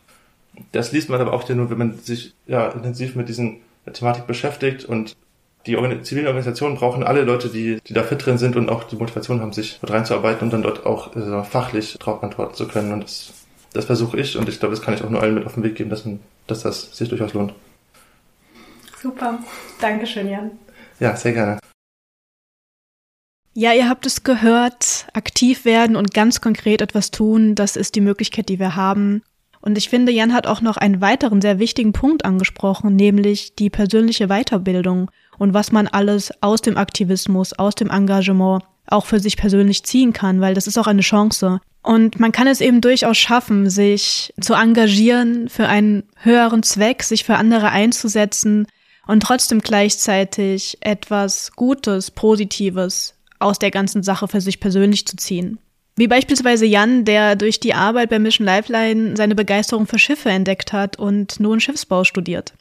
Das 0.71 0.91
liest 0.91 1.09
man 1.09 1.19
aber 1.19 1.33
auch 1.33 1.49
nur, 1.49 1.71
wenn 1.71 1.77
man 1.79 1.97
sich, 1.97 2.35
ja, 2.45 2.67
intensiv 2.67 3.15
mit 3.15 3.27
diesen 3.27 3.61
Thematik 3.91 4.27
beschäftigt 4.27 4.85
und 4.85 5.15
die 5.65 6.02
zivilen 6.02 6.28
Organisationen 6.28 6.76
brauchen 6.76 7.04
alle 7.04 7.24
Leute, 7.24 7.50
die, 7.50 7.80
die 7.82 7.93
da 7.93 8.04
fit 8.04 8.26
drin 8.26 8.38
sind 8.38 8.56
und 8.56 8.69
auch 8.69 8.84
die 8.84 8.95
Motivation 8.95 9.41
haben, 9.41 9.54
sich 9.54 9.80
dort 9.82 9.93
reinzuarbeiten 9.93 10.45
und 10.45 10.54
dann 10.54 10.63
dort 10.63 10.86
auch 10.86 11.15
äh, 11.15 11.43
fachlich 11.43 11.97
drauf 12.00 12.24
antworten 12.24 12.56
zu 12.56 12.67
können. 12.67 12.91
Und 12.91 13.04
das, 13.04 13.34
das 13.74 13.86
versuche 13.86 14.19
ich 14.19 14.38
und 14.38 14.50
ich 14.50 14.60
glaube, 14.60 14.76
das 14.76 14.84
kann 14.84 14.93
ich 14.93 15.04
auch 15.04 15.10
nur 15.10 15.21
allen 15.21 15.36
mit 15.36 15.45
auf 15.45 15.54
den 15.54 15.63
Weg 15.63 15.76
geben, 15.76 15.89
dass, 15.89 16.08
dass 16.47 16.63
das 16.63 16.97
sich 16.97 17.10
durchaus 17.10 17.34
lohnt. 17.34 17.54
Super. 19.02 19.39
Dankeschön, 19.80 20.30
Jan. 20.30 20.52
Ja, 21.00 21.15
sehr 21.15 21.34
gerne. 21.34 21.60
Ja, 23.54 23.74
ihr 23.74 23.89
habt 23.89 24.06
es 24.06 24.24
gehört, 24.24 25.08
aktiv 25.13 25.65
werden 25.65 25.95
und 25.97 26.13
ganz 26.13 26.39
konkret 26.39 26.82
etwas 26.82 27.12
tun, 27.12 27.54
das 27.54 27.76
ist 27.76 27.95
die 27.95 28.02
Möglichkeit, 28.02 28.47
die 28.47 28.60
wir 28.60 28.76
haben. 28.76 29.24
Und 29.60 29.78
ich 29.78 29.89
finde, 29.89 30.12
Jan 30.12 30.34
hat 30.34 30.47
auch 30.47 30.62
noch 30.62 30.78
einen 30.78 31.02
weiteren 31.02 31.41
sehr 31.41 31.60
wichtigen 31.60 31.93
Punkt 31.93 32.26
angesprochen, 32.26 32.95
nämlich 32.95 33.56
die 33.56 33.69
persönliche 33.69 34.28
Weiterbildung 34.28 35.12
und 35.41 35.56
was 35.56 35.71
man 35.71 35.88
alles 35.88 36.32
aus 36.41 36.62
dem 36.62 36.77
Aktivismus, 36.77 37.54
aus 37.54 37.73
dem 37.73 37.89
Engagement 37.89 38.63
auch 38.86 39.08
für 39.08 39.19
sich 39.19 39.38
persönlich 39.38 39.84
ziehen 39.84 40.13
kann, 40.13 40.39
weil 40.39 40.54
das 40.54 40.67
ist 40.67 40.77
auch 40.77 40.86
eine 40.86 41.01
Chance. 41.01 41.60
Und 41.82 42.19
man 42.19 42.32
kann 42.32 42.45
es 42.45 42.62
eben 42.62 42.80
durchaus 42.80 43.17
schaffen, 43.17 43.67
sich 43.67 44.36
zu 44.39 44.54
engagieren 44.54 45.49
für 45.49 45.67
einen 45.67 46.04
höheren 46.17 46.62
Zweck, 46.62 47.01
sich 47.01 47.23
für 47.23 47.38
andere 47.38 47.69
einzusetzen 47.69 48.67
und 49.08 49.23
trotzdem 49.23 49.62
gleichzeitig 49.62 50.77
etwas 50.82 51.54
Gutes, 51.54 52.12
Positives 52.12 53.15
aus 53.39 53.58
der 53.58 53.71
ganzen 53.71 54.04
Sache 54.04 54.27
für 54.27 54.41
sich 54.41 54.60
persönlich 54.60 55.08
zu 55.08 55.17
ziehen. 55.17 55.58
Wie 55.95 56.08
beispielsweise 56.08 56.67
Jan, 56.67 57.04
der 57.04 57.36
durch 57.36 57.60
die 57.60 57.73
Arbeit 57.73 58.12
bei 58.12 58.19
Mission 58.19 58.45
Lifeline 58.45 59.17
seine 59.17 59.34
Begeisterung 59.34 59.88
für 59.88 59.97
Schiffe 59.97 60.30
entdeckt 60.30 60.71
hat 60.71 60.99
und 60.99 61.39
nun 61.39 61.60
Schiffsbau 61.60 62.04
studiert. 62.04 62.54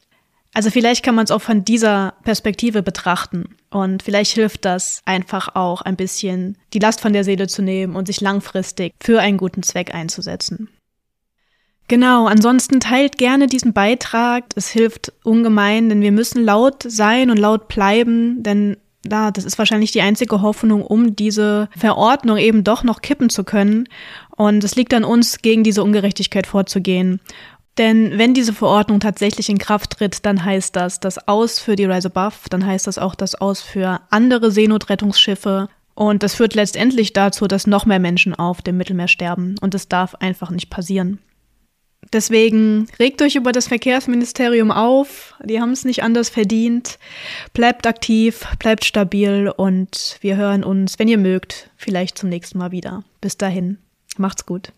Also 0.53 0.71
vielleicht 0.71 1.05
kann 1.05 1.15
man 1.15 1.25
es 1.25 1.31
auch 1.31 1.43
von 1.43 1.65
dieser 1.65 2.15
Perspektive 2.25 2.83
betrachten 2.83 3.57
und 3.71 4.03
vielleicht 4.03 4.33
hilft 4.33 4.65
das 4.65 5.01
einfach 5.05 5.55
auch 5.55 5.81
ein 5.83 5.97
bisschen 5.97 6.59
die 6.73 6.81
Last 6.81 7.01
von 7.01 7.13
der 7.13 7.23
Seele 7.23 7.47
zu 7.47 7.63
nehmen 7.63 7.95
und 7.95 8.07
sich 8.07 8.21
langfristig 8.21 8.93
für 9.01 9.21
einen 9.21 9.39
guten 9.39 9.63
Zweck 9.63 9.95
einzusetzen. 9.95 10.69
Genau, 11.87 12.27
ansonsten 12.27 12.79
teilt 12.79 13.19
gerne 13.19 13.49
diesen 13.49 13.73
Beitrag. 13.73 14.45
Es 14.55 14.69
hilft 14.69 15.13
ungemein, 15.25 15.89
denn 15.89 16.03
wir 16.03 16.13
müssen 16.13 16.45
laut 16.45 16.85
sein 16.87 17.31
und 17.31 17.37
laut 17.37 17.67
bleiben, 17.69 18.43
denn 18.43 18.77
da, 19.03 19.31
das 19.31 19.45
ist 19.45 19.59
wahrscheinlich 19.59 19.93
die 19.93 20.03
einzige 20.03 20.43
Hoffnung, 20.43 20.85
um 20.85 21.17
diese 21.17 21.69
Verordnung 21.77 22.37
eben 22.37 22.65
doch 22.65 22.85
noch 22.85 23.03
kippen 23.03 23.31
zu 23.31 23.45
können. 23.45 23.89
Und 24.37 24.63
es 24.63 24.77
liegt 24.77 24.95
an 24.95 25.05
uns, 25.05 25.43
gegen 25.43 25.65
diese 25.65 25.83
Ungerechtigkeit 25.83 26.47
vorzugehen. 26.47 27.21
Denn 27.81 28.19
wenn 28.19 28.35
diese 28.35 28.53
Verordnung 28.53 29.01
tatsächlich 29.01 29.49
in 29.49 29.57
Kraft 29.57 29.93
tritt, 29.93 30.27
dann 30.27 30.45
heißt 30.45 30.77
das 30.77 31.01
das 31.01 31.27
Aus 31.27 31.59
für 31.59 31.77
die 31.77 31.87
Rise 31.87 32.13
Above, 32.15 32.51
dann 32.51 32.67
heißt 32.67 32.87
das 32.87 32.99
auch 32.99 33.15
das 33.15 33.35
Aus 33.35 33.63
für 33.63 34.03
andere 34.11 34.51
Seenotrettungsschiffe. 34.51 35.71
Und 35.95 36.23
das 36.23 36.35
führt 36.35 36.55
letztendlich 36.55 37.15
dazu, 37.15 37.47
dass 37.47 37.67
noch 37.67 37.87
mehr 37.87 37.99
Menschen 37.99 38.35
auf 38.35 38.61
dem 38.61 38.77
Mittelmeer 38.77 39.09
sterben. 39.09 39.57
Und 39.63 39.73
das 39.73 39.89
darf 39.89 40.15
einfach 40.17 40.51
nicht 40.51 40.69
passieren. 40.69 41.21
Deswegen 42.13 42.87
regt 42.99 43.23
euch 43.23 43.35
über 43.35 43.51
das 43.51 43.69
Verkehrsministerium 43.69 44.71
auf. 44.71 45.35
Die 45.43 45.59
haben 45.59 45.73
es 45.73 45.87
nicht 45.87 46.03
anders 46.03 46.29
verdient. 46.29 46.99
Bleibt 47.55 47.87
aktiv, 47.87 48.45
bleibt 48.59 48.85
stabil 48.85 49.51
und 49.57 50.19
wir 50.21 50.37
hören 50.37 50.65
uns, 50.65 50.99
wenn 50.99 51.09
ihr 51.09 51.19
mögt, 51.19 51.71
vielleicht 51.79 52.19
zum 52.19 52.29
nächsten 52.29 52.59
Mal 52.59 52.73
wieder. 52.73 53.05
Bis 53.23 53.39
dahin, 53.39 53.79
macht's 54.19 54.45
gut. 54.45 54.71